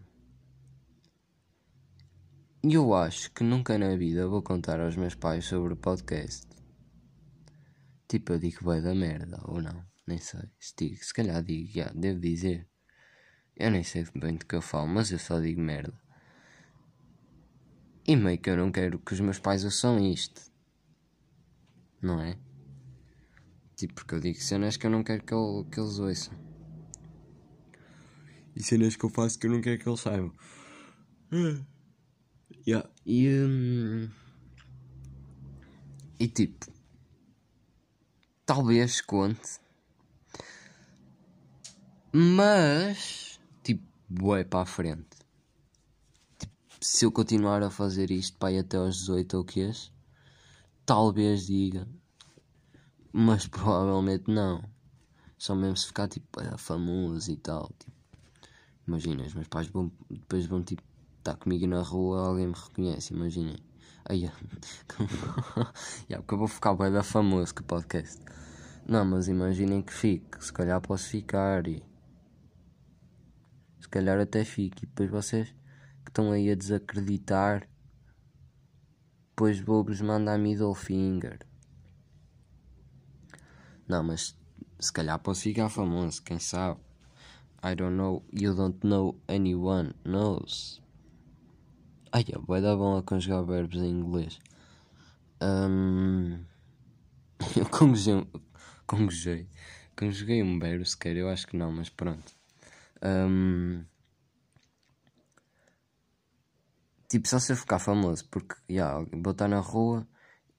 eu 2.61 2.93
acho 2.93 3.31
que 3.31 3.43
nunca 3.43 3.77
na 3.77 3.95
vida 3.95 4.27
vou 4.27 4.41
contar 4.43 4.79
aos 4.79 4.95
meus 4.95 5.15
pais 5.15 5.45
sobre 5.45 5.73
o 5.73 5.77
podcast. 5.77 6.47
Tipo, 8.07 8.33
eu 8.33 8.39
digo 8.39 8.69
bem 8.69 8.81
da 8.81 8.93
merda, 8.93 9.39
ou 9.45 9.61
não, 9.61 9.83
nem 10.07 10.17
sei. 10.17 10.49
Se, 10.59 10.73
digo, 10.77 11.03
se 11.03 11.13
calhar 11.13 11.43
digo, 11.43 11.71
já, 11.71 11.91
devo 11.93 12.19
dizer. 12.19 12.67
Eu 13.55 13.71
nem 13.71 13.83
sei 13.83 14.05
bem 14.15 14.35
do 14.35 14.45
que 14.45 14.55
eu 14.55 14.61
falo, 14.61 14.87
mas 14.87 15.11
eu 15.11 15.19
só 15.19 15.39
digo 15.39 15.61
merda. 15.61 15.93
E 18.05 18.15
meio 18.15 18.37
que 18.37 18.49
eu 18.49 18.57
não 18.57 18.71
quero 18.71 18.99
que 18.99 19.13
os 19.13 19.19
meus 19.19 19.39
pais 19.39 19.63
ouçam 19.63 19.99
isto. 19.99 20.41
Não 22.01 22.19
é? 22.19 22.37
Tipo, 23.75 23.93
porque 23.93 24.15
eu 24.15 24.19
digo 24.19 24.39
cenas 24.39 24.75
que 24.75 24.85
eu 24.85 24.91
não 24.91 25.03
quero 25.03 25.23
que, 25.23 25.33
ele, 25.33 25.63
que 25.71 25.79
eles 25.79 25.99
ouçam. 25.99 26.33
E 28.55 28.61
cenas 28.61 28.95
que 28.95 29.05
eu 29.05 29.09
faço 29.09 29.39
que 29.39 29.47
eu 29.47 29.51
não 29.51 29.61
quero 29.61 29.79
que 29.79 29.87
eles 29.87 29.99
saibam. 29.99 30.33
Yeah. 32.65 32.89
E, 33.05 33.27
hum, 33.27 34.09
e 36.17 36.27
tipo, 36.29 36.65
talvez 38.45 39.01
conte, 39.01 39.59
mas 42.15 43.39
tipo, 43.63 43.83
bué 44.07 44.43
para 44.43 44.61
a 44.61 44.65
frente. 44.65 45.17
Tipo, 46.37 46.53
se 46.79 47.05
eu 47.05 47.11
continuar 47.11 47.63
a 47.63 47.71
fazer 47.71 48.11
isto 48.11 48.37
para 48.37 48.51
ir 48.51 48.59
até 48.59 48.77
aos 48.77 48.97
18 48.99 49.37
ou 49.37 49.43
que 49.43 49.71
talvez 50.85 51.47
diga, 51.47 51.87
mas 53.11 53.47
provavelmente 53.47 54.29
não. 54.29 54.63
Só 55.39 55.55
mesmo 55.55 55.75
se 55.75 55.87
ficar 55.87 56.07
tipo 56.07 56.39
famoso 56.57 57.31
e 57.31 57.35
tal. 57.35 57.71
Tipo, 57.79 57.97
imagina, 58.87 59.23
os 59.23 59.33
meus 59.33 59.47
pais 59.47 59.67
vão, 59.67 59.91
depois 60.09 60.45
vão 60.45 60.63
tipo 60.63 60.83
está 61.17 61.33
comigo 61.35 61.65
na 61.65 61.81
rua, 61.81 62.27
alguém 62.27 62.47
me 62.47 62.53
reconhece, 62.53 63.13
imaginem. 63.13 63.57
Aí, 64.05 64.19
yeah, 64.19 64.37
porque 66.19 66.33
eu 66.33 66.37
vou 66.37 66.47
ficar 66.47 66.75
bem 66.75 66.91
da 66.91 67.01
famoso 67.01 67.55
que 67.55 67.63
podcast. 67.63 68.21
Não, 68.85 69.05
mas 69.05 69.29
imaginem 69.29 69.81
que 69.81 69.93
fique, 69.93 70.43
se 70.43 70.51
calhar 70.51 70.79
posso 70.81 71.07
ficar 71.07 71.65
e 71.65 71.81
calhar 73.93 74.19
até 74.19 74.43
fique. 74.43 74.85
E 74.85 74.87
depois 74.87 75.09
vocês 75.09 75.49
que 76.03 76.09
estão 76.09 76.31
aí 76.31 76.49
a 76.51 76.55
desacreditar, 76.55 77.67
depois 79.29 79.59
vou-vos 79.59 80.01
mandar 80.01 80.37
middle 80.37 80.73
finger. 80.73 81.39
Não, 83.87 84.03
mas 84.03 84.35
se 84.79 84.91
calhar 84.91 85.19
posso 85.19 85.43
ficar 85.43 85.69
famoso, 85.69 86.21
quem 86.23 86.39
sabe? 86.39 86.79
I 87.63 87.75
don't 87.75 87.95
know, 87.95 88.23
you 88.33 88.55
don't 88.55 88.85
know, 88.85 89.15
anyone 89.27 89.93
knows. 90.03 90.81
Ai, 92.11 92.25
vai 92.47 92.61
dar 92.61 92.75
bom 92.75 92.97
a 92.97 93.03
conjugar 93.03 93.43
verbos 93.43 93.81
em 93.81 93.89
inglês. 93.89 94.39
Um, 95.41 96.43
eu 97.55 97.65
conjuguei, 98.85 99.47
conjuguei 99.95 100.43
um 100.43 100.59
verbo 100.59 100.85
sequer, 100.85 101.15
eu 101.15 101.29
acho 101.29 101.47
que 101.47 101.57
não, 101.57 101.71
mas 101.71 101.89
pronto. 101.89 102.32
Um, 103.03 103.83
tipo, 107.09 107.27
só 107.27 107.39
se 107.39 107.51
eu 107.51 107.57
ficar 107.57 107.79
famoso, 107.79 108.27
porque 108.29 108.55
yeah, 108.69 109.05
vou 109.11 109.31
estar 109.31 109.47
na 109.47 109.59
rua 109.59 110.07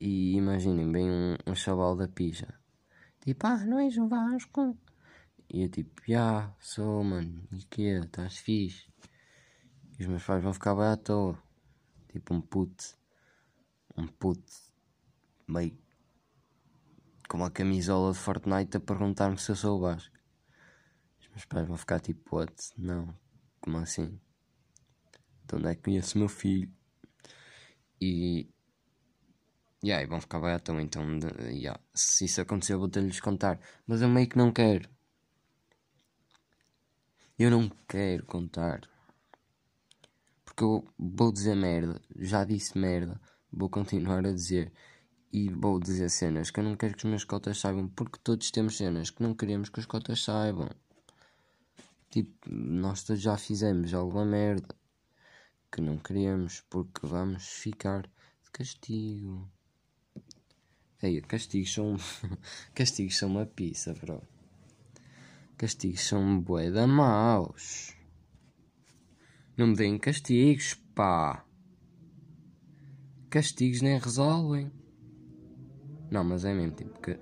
e 0.01 0.37
imaginem 0.37 0.91
bem 0.91 1.11
um, 1.11 1.37
um 1.47 1.55
chaval 1.55 1.97
da 1.97 2.07
pija. 2.07 2.53
Tipo, 3.21 3.47
ah, 3.47 3.65
não 3.65 3.79
és 3.79 3.97
um 3.97 4.09
Vasco? 4.09 4.77
E 5.49 5.63
eu 5.63 5.69
tipo, 5.71 6.03
já, 6.03 6.07
yeah, 6.09 6.57
sou, 6.61 7.03
mano, 7.03 7.49
e 7.53 7.65
que 7.65 7.83
Estás 7.83 8.39
fixe? 8.39 8.87
E 9.99 10.03
os 10.03 10.09
meus 10.09 10.25
pais 10.25 10.43
vão 10.43 10.53
ficar 10.53 10.75
bem 10.75 10.87
à 10.87 10.97
toa. 10.97 11.39
Tipo 12.13 12.35
um 12.35 12.41
puto. 12.41 12.85
Um 13.97 14.07
puto 14.07 14.53
meio 15.47 15.79
com 17.29 17.39
uma 17.39 17.51
camisola 17.51 18.13
de 18.13 18.19
Fortnite 18.19 18.77
a 18.77 18.81
perguntar-me 18.81 19.39
se 19.39 19.51
eu 19.51 19.57
sou 19.57 19.79
o 19.79 19.81
Vasco. 19.81 20.15
Os 21.37 21.45
pais 21.45 21.67
vão 21.67 21.77
ficar 21.77 22.01
tipo, 22.01 22.37
what? 22.37 22.55
Não, 22.77 23.15
como 23.61 23.79
assim? 23.79 24.21
De 25.47 25.57
onde 25.57 25.69
é 25.69 25.75
que 25.75 25.83
conheço 25.83 26.19
meu 26.19 26.29
filho? 26.29 26.71
E. 28.01 28.49
E 29.83 30.07
vão 30.07 30.21
ficar 30.21 30.41
bem 30.41 30.55
então, 30.55 30.81
então 30.81 31.03
yeah, 31.51 31.79
se 31.95 32.25
isso 32.25 32.41
acontecer 32.41 32.73
eu 32.73 32.79
vou 32.79 32.89
ter-lhes 32.89 33.21
contar. 33.21 33.61
Mas 33.87 34.01
eu 34.01 34.09
meio 34.09 34.29
que 34.29 34.39
não 34.39 34.51
quero. 34.53 34.89
Eu 37.39 37.51
não 37.51 37.69
quero 37.89 38.25
contar. 38.25 38.89
Porque 40.45 40.63
eu 40.65 40.87
vou 40.99 41.33
dizer 41.33 41.55
merda, 41.55 42.01
já 42.17 42.45
disse 42.45 42.79
merda, 42.79 43.21
vou 43.53 43.69
continuar 43.69 44.25
a 44.25 44.33
dizer. 44.33 44.73
E 45.33 45.51
vou 45.51 45.81
dizer 45.81 46.09
cenas 46.11 46.51
que 46.51 46.61
eu 46.61 46.65
não 46.65 46.77
quero 46.77 46.95
que 46.97 47.05
os 47.05 47.11
meus 47.11 47.25
cotas 47.25 47.59
saibam, 47.59 47.89
porque 47.89 48.19
todos 48.23 48.51
temos 48.51 48.77
cenas 48.77 49.11
que 49.11 49.23
não 49.23 49.35
queremos 49.35 49.69
que 49.69 49.81
os 49.81 49.87
cotas 49.87 50.23
saibam. 50.23 50.71
Tipo, 52.15 52.49
nós 52.49 53.03
todos 53.03 53.21
já 53.21 53.37
fizemos 53.37 53.93
alguma 53.93 54.25
merda 54.25 54.73
que 55.73 55.81
não 55.81 55.99
queremos, 55.99 56.61
porque 56.71 57.05
vamos 57.05 57.45
ficar 57.45 58.03
de 58.03 58.51
castigo. 58.53 59.51
Ei, 61.03 61.21
castigos 61.23 61.75
são. 61.75 61.97
castigos 62.73 63.19
são 63.19 63.31
uma 63.31 63.45
pizza, 63.45 63.93
bro. 63.95 64.23
Castigos 65.57 66.03
são 66.03 66.41
bué 66.41 66.71
da 66.71 66.87
maus. 66.87 67.97
Não 69.57 69.67
me 69.67 69.75
deem 69.75 69.99
castigos, 69.99 70.75
pá. 70.95 71.45
Castigos 73.29 73.83
nem 73.83 73.99
resolvem. 73.99 74.71
Não, 76.13 76.23
mas 76.23 76.45
é 76.45 76.55
mesmo 76.55 76.77
tipo 76.77 76.97
que. 77.01 77.19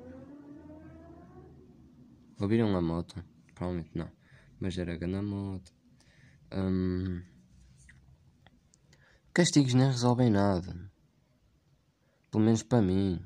Ouviram 2.39 2.77
a 2.77 2.83
moto? 2.83 3.25
Provavelmente 3.55 3.97
não. 3.97 4.22
Mas 4.63 4.79
era 4.79 4.97
grande 4.97 5.27
moto. 5.27 5.73
Hum... 6.53 7.21
Castigos 9.35 9.75
nem 9.75 9.89
resolvem 9.89 10.31
nada. 10.31 10.89
Pelo 12.31 12.45
menos 12.45 12.63
para 12.63 12.81
mim. 12.81 13.21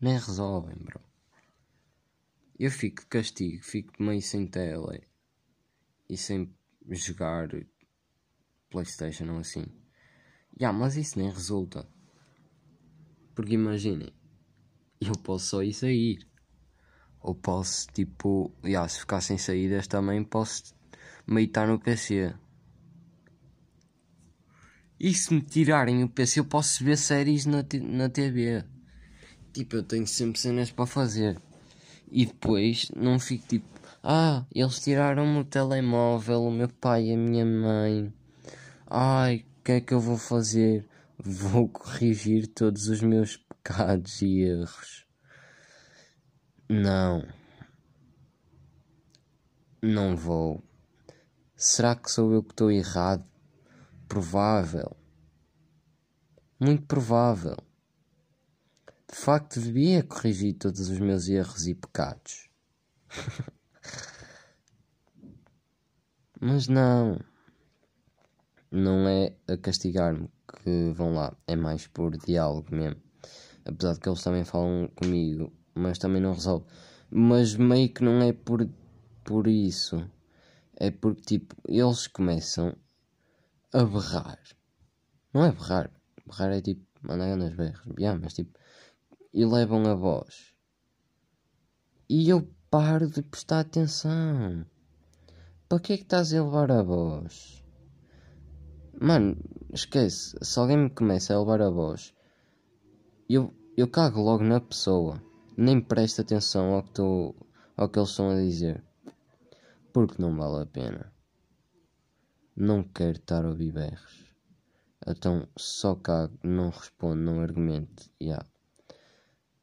Nem 0.00 0.14
resolvem, 0.14 0.74
bro. 0.78 0.98
Eu 2.58 2.70
fico 2.70 3.02
de 3.02 3.06
castigo, 3.08 3.62
fico 3.62 4.02
meio 4.02 4.22
sem 4.22 4.46
tela 4.46 4.98
e 6.08 6.16
sem 6.16 6.50
jogar 6.88 7.50
Playstation 8.70 9.30
ou 9.32 9.40
assim. 9.40 9.66
Yeah, 10.58 10.76
mas 10.76 10.96
isso 10.96 11.18
nem 11.18 11.28
resulta. 11.30 11.86
Porque 13.34 13.52
imaginem, 13.52 14.10
eu 15.02 15.12
posso 15.22 15.48
só 15.48 15.62
ir 15.62 15.74
sair. 15.74 16.26
Ou 17.26 17.34
posso, 17.34 17.88
tipo, 17.92 18.52
yeah, 18.64 18.88
se 18.88 19.00
ficar 19.00 19.20
sem 19.20 19.36
saídas 19.36 19.88
também 19.88 20.22
posso 20.22 20.72
meio 21.26 21.48
estar 21.48 21.66
no 21.66 21.76
PC. 21.76 22.32
E 25.00 25.12
se 25.12 25.34
me 25.34 25.40
tirarem 25.42 26.04
o 26.04 26.08
PC 26.08 26.38
eu 26.38 26.44
posso 26.44 26.84
ver 26.84 26.96
séries 26.96 27.44
na, 27.44 27.64
na 27.82 28.08
TV. 28.08 28.64
Tipo, 29.52 29.74
eu 29.74 29.82
tenho 29.82 30.06
sempre 30.06 30.38
cenas 30.38 30.70
para 30.70 30.86
fazer. 30.86 31.42
E 32.08 32.26
depois 32.26 32.92
não 32.94 33.18
fico 33.18 33.48
tipo, 33.48 33.66
ah, 34.04 34.46
eles 34.54 34.78
tiraram-me 34.78 35.40
o 35.40 35.44
telemóvel, 35.44 36.44
o 36.44 36.52
meu 36.52 36.68
pai 36.68 37.06
e 37.06 37.12
a 37.12 37.16
minha 37.16 37.44
mãe. 37.44 38.14
Ai, 38.86 39.44
o 39.58 39.64
que 39.64 39.72
é 39.72 39.80
que 39.80 39.92
eu 39.92 39.98
vou 39.98 40.16
fazer? 40.16 40.86
Vou 41.18 41.68
corrigir 41.68 42.46
todos 42.46 42.86
os 42.86 43.02
meus 43.02 43.36
pecados 43.36 44.22
e 44.22 44.42
erros. 44.42 45.05
Não. 46.68 47.22
Não 49.80 50.16
vou. 50.16 50.64
Será 51.54 51.94
que 51.94 52.10
sou 52.10 52.32
eu 52.32 52.42
que 52.42 52.52
estou 52.52 52.72
errado? 52.72 53.24
Provável. 54.08 54.96
Muito 56.58 56.84
provável. 56.86 57.56
De 59.08 59.14
facto, 59.14 59.60
devia 59.60 60.02
corrigir 60.02 60.54
todos 60.54 60.90
os 60.90 60.98
meus 60.98 61.28
erros 61.28 61.68
e 61.68 61.74
pecados. 61.74 62.48
Mas 66.40 66.66
não. 66.66 67.20
Não 68.72 69.08
é 69.08 69.36
a 69.46 69.56
castigar-me 69.56 70.28
que 70.48 70.90
vão 70.92 71.14
lá. 71.14 71.36
É 71.46 71.54
mais 71.54 71.86
por 71.86 72.16
diálogo 72.16 72.74
mesmo. 72.74 73.00
Apesar 73.64 73.94
de 73.94 74.00
que 74.00 74.08
eles 74.08 74.22
também 74.22 74.44
falam 74.44 74.88
comigo. 74.96 75.55
Mas 75.76 75.98
também 75.98 76.22
não 76.22 76.32
resolve. 76.32 76.64
Mas 77.10 77.54
meio 77.54 77.92
que 77.92 78.02
não 78.02 78.22
é 78.22 78.32
por, 78.32 78.68
por 79.22 79.46
isso. 79.46 80.08
É 80.74 80.90
porque 80.90 81.22
tipo, 81.22 81.54
eles 81.68 82.06
começam 82.06 82.74
a 83.72 83.84
berrar. 83.84 84.40
Não 85.32 85.44
é 85.44 85.52
berrar. 85.52 85.90
Berrar 86.26 86.52
é 86.52 86.60
tipo 86.62 86.84
mandar 87.02 87.36
nas 87.36 87.54
berras. 87.54 87.80
Yeah, 87.98 88.18
mas 88.20 88.34
tipo. 88.34 88.58
E 89.32 89.44
levam 89.44 89.84
a 89.86 89.94
voz. 89.94 90.54
E 92.08 92.28
eu 92.28 92.48
paro 92.70 93.08
de 93.10 93.22
prestar 93.22 93.60
atenção. 93.60 94.64
Para 95.68 95.80
que 95.80 95.92
é 95.92 95.96
que 95.96 96.04
estás 96.04 96.32
a 96.32 96.42
levar 96.42 96.70
a 96.70 96.82
voz? 96.82 97.64
Mano, 99.00 99.36
esquece. 99.72 100.36
Se 100.40 100.58
alguém 100.58 100.76
me 100.76 100.90
começa 100.90 101.34
a 101.34 101.38
levar 101.38 101.60
a 101.60 101.68
voz, 101.68 102.14
eu, 103.28 103.52
eu 103.76 103.88
cago 103.88 104.20
logo 104.22 104.42
na 104.42 104.60
pessoa. 104.60 105.20
Nem 105.56 105.80
presto 105.80 106.20
atenção 106.20 106.74
ao 106.74 106.82
que, 106.82 106.90
tô, 106.90 107.34
ao 107.76 107.88
que 107.88 107.98
eles 107.98 108.10
estão 108.10 108.30
a 108.30 108.34
dizer. 108.34 108.84
Porque 109.92 110.20
não 110.20 110.36
vale 110.36 110.62
a 110.62 110.66
pena. 110.66 111.12
Não 112.54 112.82
quero 112.82 113.18
estar 113.18 113.44
a 113.44 113.48
ouvir 113.48 113.72
berros. 113.72 114.26
Então 115.06 115.48
só 115.56 115.94
cago, 115.94 116.38
não 116.42 116.70
respondo, 116.70 117.16
não 117.16 117.40
argumento. 117.40 118.10
Yeah. 118.20 118.44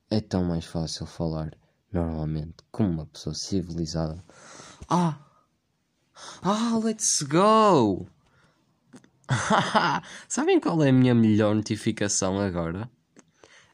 É 0.10 0.22
tão 0.22 0.44
mais 0.44 0.66
fácil 0.66 1.06
falar 1.06 1.56
normalmente 1.92 2.56
como 2.72 2.90
uma 2.90 3.06
pessoa 3.06 3.36
civilizada. 3.36 4.24
Ah! 4.90 5.20
Ah, 6.42 6.80
let's 6.84 7.22
go! 7.24 8.08
Sabem 10.28 10.60
qual 10.60 10.84
é 10.84 10.90
a 10.90 10.94
minha 10.94 11.14
melhor 11.14 11.56
notificação 11.56 12.40
agora? 12.40 12.90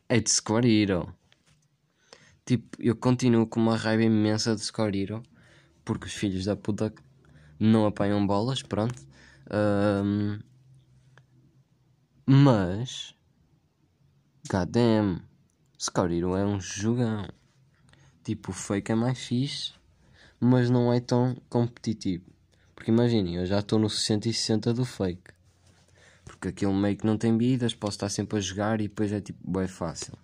É 0.08 0.19
de 0.19 0.29
Square 0.29 0.67
Hero. 0.67 1.13
Tipo, 2.49 2.81
eu 2.81 2.95
continuo 2.95 3.45
com 3.45 3.59
uma 3.59 3.77
raiva 3.77 4.01
imensa 4.01 4.55
de 4.55 4.62
Square 4.62 4.99
Hero 4.99 5.21
porque 5.85 6.07
os 6.07 6.13
filhos 6.15 6.45
da 6.45 6.55
puta 6.55 6.91
não 7.59 7.85
apanham 7.85 8.25
bolas, 8.25 8.63
pronto. 8.63 8.99
Um, 10.03 10.39
mas, 12.25 13.13
goddamn, 14.49 15.21
Square 15.79 16.17
Hero 16.17 16.35
é 16.35 16.43
um 16.43 16.59
jogão. 16.59 17.27
Tipo, 18.23 18.49
o 18.49 18.55
fake 18.55 18.93
é 18.93 18.95
mais 18.95 19.19
fixe, 19.19 19.75
mas 20.39 20.71
não 20.71 20.91
é 20.91 20.99
tão 20.99 21.38
competitivo. 21.49 22.25
Porque 22.73 22.89
imaginem, 22.89 23.35
eu 23.35 23.45
já 23.45 23.59
estou 23.59 23.77
no 23.77 23.91
660 23.91 24.73
do 24.73 24.85
fake. 24.85 25.33
Porque 26.25 26.47
aquele 26.47 26.73
meio 26.73 26.97
que 26.97 27.05
não 27.05 27.15
tem 27.15 27.38
vidas, 27.38 27.75
posso 27.75 27.97
estar 27.97 28.09
sempre 28.09 28.39
a 28.39 28.41
jogar 28.41 28.81
e 28.81 28.88
depois 28.88 29.12
é 29.12 29.21
tipo, 29.21 29.39
bem 29.51 29.67
fácil. 29.67 30.17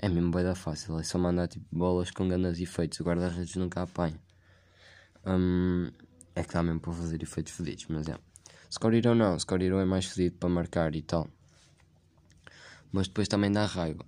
É 0.00 0.08
mesmo 0.08 0.30
da 0.30 0.54
fácil, 0.54 0.98
é 0.98 1.02
só 1.02 1.18
mandar 1.18 1.48
tipo 1.48 1.66
bolas 1.72 2.10
com 2.12 2.28
grandes 2.28 2.60
efeitos, 2.60 3.00
o 3.00 3.04
guarda-redes 3.04 3.56
nunca 3.56 3.82
apanha. 3.82 4.20
Um, 5.26 5.90
é 6.36 6.44
que 6.44 6.54
dá 6.54 6.62
mesmo 6.62 6.78
para 6.78 6.92
fazer 6.92 7.20
efeitos 7.20 7.52
fedidos, 7.52 7.86
mas 7.88 8.08
é. 8.08 8.16
Score 8.70 8.98
Hero 8.98 9.14
não, 9.14 9.36
Score 9.38 9.64
Hero 9.64 9.78
é 9.78 9.84
mais 9.84 10.06
fedido 10.06 10.36
para 10.36 10.48
marcar 10.48 10.94
e 10.94 11.02
tal. 11.02 11.28
Mas 12.92 13.08
depois 13.08 13.26
também 13.26 13.50
dá 13.50 13.66
raiva. 13.66 14.06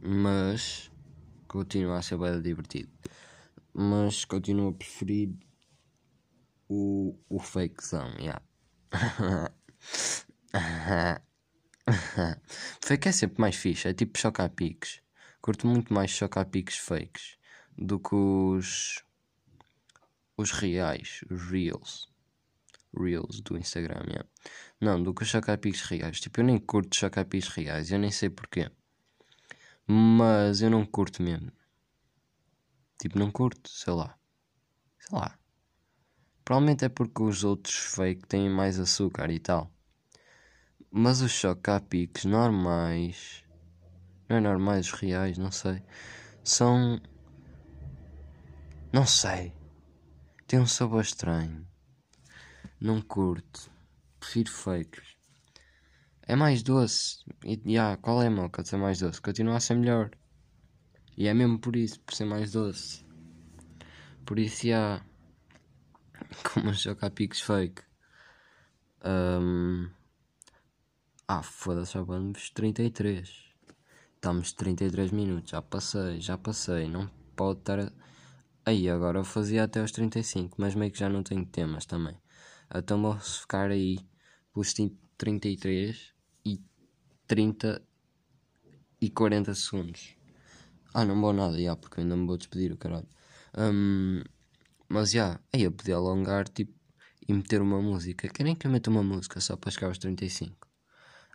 Mas 0.00 0.90
continua 1.46 1.98
a 1.98 2.02
ser 2.02 2.18
bem 2.18 2.42
divertido. 2.42 2.90
Mas 3.72 4.24
continuo 4.24 4.70
a 4.70 4.72
preferir 4.72 5.32
o, 6.68 7.16
o 7.28 7.38
fakezão, 7.38 8.08
yeah. 8.18 8.42
Fake 12.80 13.08
é 13.08 13.12
sempre 13.12 13.40
mais 13.40 13.56
fixe, 13.56 13.88
é 13.88 13.94
tipo 13.94 14.18
chocar 14.18 14.50
piques. 14.50 15.00
Curto 15.42 15.66
muito 15.66 15.92
mais 15.92 16.10
chocar 16.10 16.46
piques 16.46 16.78
fakes 16.78 17.36
do 17.76 17.98
que 17.98 18.14
os 18.14 19.04
os 20.36 20.50
reais, 20.52 21.20
os 21.30 21.42
reels. 21.50 22.08
Reels 22.96 23.40
do 23.40 23.56
Instagram, 23.58 24.04
yeah. 24.08 24.28
Não, 24.80 25.02
do 25.02 25.12
que 25.12 25.22
os 25.22 25.32
reais. 25.82 26.20
Tipo, 26.20 26.40
eu 26.40 26.44
nem 26.44 26.58
curto 26.58 26.96
chocapicos 26.96 27.48
reais, 27.48 27.90
eu 27.90 27.98
nem 27.98 28.10
sei 28.10 28.30
porquê. 28.30 28.70
Mas 29.86 30.62
eu 30.62 30.70
não 30.70 30.86
curto 30.86 31.22
mesmo. 31.22 31.50
Tipo, 33.00 33.18
não 33.18 33.30
curto, 33.30 33.68
sei 33.68 33.92
lá. 33.92 34.16
Sei 34.98 35.18
lá. 35.18 35.38
Provavelmente 36.44 36.84
é 36.84 36.88
porque 36.88 37.22
os 37.22 37.44
outros 37.44 37.74
fake 37.74 38.26
têm 38.26 38.48
mais 38.48 38.78
açúcar 38.78 39.30
e 39.30 39.38
tal. 39.38 39.72
Mas 40.90 41.20
os 41.20 41.32
chocapicos 41.32 42.24
normais. 42.24 43.41
Não 44.40 44.72
é 44.72 44.80
reais, 45.00 45.36
não 45.36 45.50
sei. 45.50 45.82
São. 46.42 47.00
Não 48.92 49.06
sei. 49.06 49.52
Tem 50.46 50.58
um 50.58 50.66
sabor 50.66 51.02
estranho. 51.02 51.66
Não 52.80 53.00
curto. 53.02 53.70
Prefiro 54.18 54.50
fakes. 54.50 55.16
É 56.22 56.34
mais 56.34 56.62
doce. 56.62 57.24
E 57.44 57.60
yeah, 57.66 57.96
qual 57.96 58.22
é 58.22 58.28
a 58.28 58.30
moca 58.30 58.64
ser 58.64 58.76
mais 58.76 59.00
doce? 59.00 59.20
Continua 59.20 59.56
a 59.56 59.60
ser 59.60 59.74
melhor. 59.74 60.10
E 61.16 61.28
é 61.28 61.34
mesmo 61.34 61.58
por 61.58 61.76
isso, 61.76 62.00
por 62.00 62.14
ser 62.14 62.24
mais 62.24 62.52
doce. 62.52 63.04
Por 64.24 64.38
isso, 64.38 64.66
já. 64.66 64.68
Yeah, 64.68 65.04
como 66.54 66.70
os 66.70 66.80
chocapicos 66.80 67.40
fake. 67.40 67.82
Um, 69.04 69.90
ah, 71.28 71.42
foda-se, 71.42 71.94
já 71.94 72.02
vamos 72.02 72.50
33. 72.50 73.41
Estamos 74.22 74.52
33 74.52 75.10
minutos. 75.10 75.50
Já 75.50 75.60
passei, 75.60 76.20
já 76.20 76.38
passei. 76.38 76.88
Não 76.88 77.10
pode 77.34 77.58
estar. 77.58 77.92
Aí 78.64 78.88
agora 78.88 79.18
eu 79.18 79.24
fazia 79.24 79.64
até 79.64 79.80
aos 79.80 79.90
35, 79.90 80.60
mas 80.60 80.76
meio 80.76 80.92
que 80.92 80.98
já 81.00 81.08
não 81.08 81.24
tenho 81.24 81.44
temas 81.44 81.86
também. 81.86 82.16
Então 82.72 83.02
vou 83.02 83.18
ficar 83.18 83.72
aí 83.72 83.98
pelos 84.54 84.72
33 85.18 86.14
e 86.46 86.60
30 87.26 87.82
e 89.00 89.10
40 89.10 89.56
segundos. 89.56 90.14
Ah, 90.94 91.04
não 91.04 91.20
vou 91.20 91.32
nada, 91.32 91.60
já, 91.60 91.74
porque 91.74 92.00
ainda 92.00 92.16
me 92.16 92.24
vou 92.24 92.38
despedir, 92.38 92.70
o 92.70 92.76
caralho. 92.76 93.08
Um, 93.58 94.22
mas 94.88 95.10
já, 95.10 95.40
aí 95.52 95.62
eu 95.62 95.72
podia 95.72 95.96
alongar 95.96 96.46
tipo, 96.46 96.72
e 97.26 97.32
meter 97.34 97.60
uma 97.60 97.82
música. 97.82 98.28
Querem 98.28 98.54
que 98.54 98.68
eu 98.68 98.70
meta 98.70 98.88
uma 98.88 99.02
música 99.02 99.40
só 99.40 99.56
para 99.56 99.72
chegar 99.72 99.88
aos 99.88 99.98
35? 99.98 100.68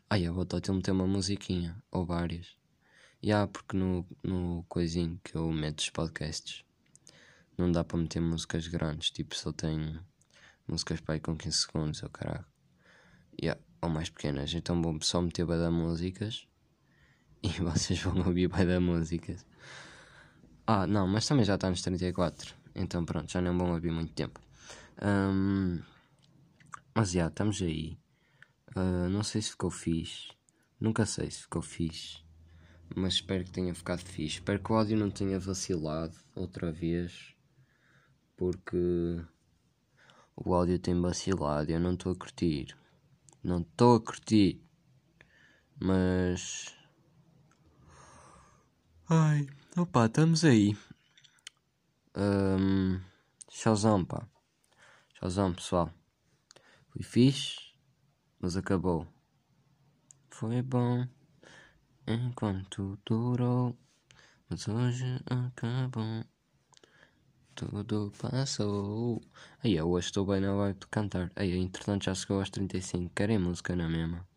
Aí 0.10 0.24
eu 0.24 0.34
vou 0.34 0.44
até 0.44 0.72
meter 0.72 0.92
uma 0.92 1.06
musiquinha, 1.06 1.76
ou 1.92 2.06
várias. 2.06 2.57
Já, 3.22 3.48
porque 3.48 3.76
no, 3.76 4.06
no 4.24 4.64
coisinho 4.70 5.20
que 5.24 5.36
eu 5.36 5.52
meto 5.52 5.80
os 5.80 5.90
podcasts 5.90 6.64
não 7.58 7.72
dá 7.72 7.84
para 7.84 7.98
meter 7.98 8.20
músicas 8.20 8.68
grandes, 8.68 9.10
tipo 9.10 9.36
só 9.36 9.52
tem 9.52 10.00
músicas 10.68 11.02
para 11.02 11.16
ir 11.16 11.22
com 11.22 11.36
15 11.36 11.58
segundos, 11.58 12.04
ou 12.04 12.10
oh, 12.10 12.12
caralho. 12.12 12.46
Yeah, 13.42 13.60
ou 13.82 13.90
mais 13.90 14.10
pequenas, 14.10 14.54
então 14.54 14.82
vou 14.82 14.98
só 15.02 15.22
meter 15.22 15.46
bem 15.46 15.58
da 15.58 15.72
músicas 15.72 16.48
e 17.42 17.50
vocês 17.50 18.00
vão 18.02 18.18
ouvir 18.28 18.48
bem 18.50 18.66
da 18.68 18.80
músicas. 18.80 19.46
Ah, 20.66 20.86
não, 20.86 21.08
mas 21.08 21.26
também 21.26 21.46
já 21.46 21.56
está 21.56 21.70
nos 21.70 21.82
34, 21.82 22.54
então 22.76 23.04
pronto, 23.06 23.32
já 23.32 23.42
não 23.42 23.58
vão 23.58 23.72
ouvir 23.72 23.92
muito 23.92 24.14
tempo. 24.14 24.40
Um, 25.02 25.82
mas 26.94 27.12
já, 27.12 27.20
yeah, 27.20 27.32
estamos 27.32 27.62
aí. 27.62 27.98
Uh, 28.76 29.10
não 29.10 29.24
sei 29.24 29.42
se 29.42 29.52
ficou 29.52 29.72
fixe, 29.72 30.30
nunca 30.80 31.06
sei 31.06 31.32
se 31.32 31.42
ficou 31.42 31.62
fixe, 31.62 32.27
mas 32.96 33.16
espero 33.16 33.44
que 33.44 33.52
tenha 33.52 33.74
ficado 33.74 34.00
fixe. 34.00 34.36
Espero 34.36 34.60
que 34.62 34.72
o 34.72 34.76
áudio 34.76 34.98
não 34.98 35.10
tenha 35.10 35.40
vacilado 35.40 36.16
outra 36.36 36.72
vez 36.72 37.36
porque 38.36 39.22
o 40.36 40.54
áudio 40.54 40.80
tem 40.80 41.00
vacilado. 41.00 41.72
Eu 41.72 41.80
não 41.80 41.94
estou 41.94 42.12
a 42.12 42.16
curtir. 42.16 42.78
Não 43.44 43.62
estou 43.62 43.96
a 43.96 44.02
curtir. 44.02 44.62
Mas. 45.80 46.76
Ai, 49.10 49.48
opa, 49.76 50.06
estamos 50.06 50.44
aí. 50.44 50.78
Um, 52.16 53.00
tchauzão, 53.50 54.06
pá. 54.06 54.28
Tchauzão, 55.14 55.54
pessoal. 55.54 55.92
Fui 56.90 57.04
fixe, 57.04 57.74
mas 58.40 58.58
acabou. 58.58 59.08
Foi 60.30 60.62
bom 60.62 61.08
enquanto 62.08 62.98
durou, 63.06 63.78
mas 64.50 64.68
hoje 64.68 65.22
acabou. 65.26 66.24
Tudo 67.54 68.14
passou. 68.20 69.22
Aí 69.64 69.76
eu 69.76 69.90
hoje 69.90 70.08
estou 70.08 70.26
bem 70.26 70.40
na 70.40 70.54
vibe 70.54 70.80
de 70.80 70.88
cantar. 70.88 71.32
Aí 71.36 71.58
entretanto 71.58 72.06
já 72.06 72.14
chegou 72.14 72.40
aos 72.40 72.50
35. 72.50 73.12
Querem 73.16 73.40
música 73.40 73.76
na 73.76 73.90
mesma? 73.90 74.28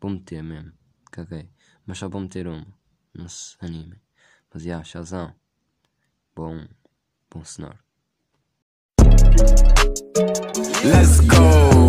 Vou 0.00 0.10
meter 0.10 0.42
mesmo. 0.42 0.72
caguei. 1.10 1.50
Mas 1.86 1.98
só 1.98 2.08
vou 2.08 2.22
meter 2.22 2.48
uma. 2.48 2.66
Não 3.14 3.28
se 3.28 3.56
animem. 3.60 4.00
Mas 4.52 4.62
já, 4.62 4.82
Shazam. 4.82 5.34
Bom. 6.34 6.66
Bom 7.30 7.44
sonoro. 7.44 7.78
Let's 10.82 11.20
go! 11.20 11.79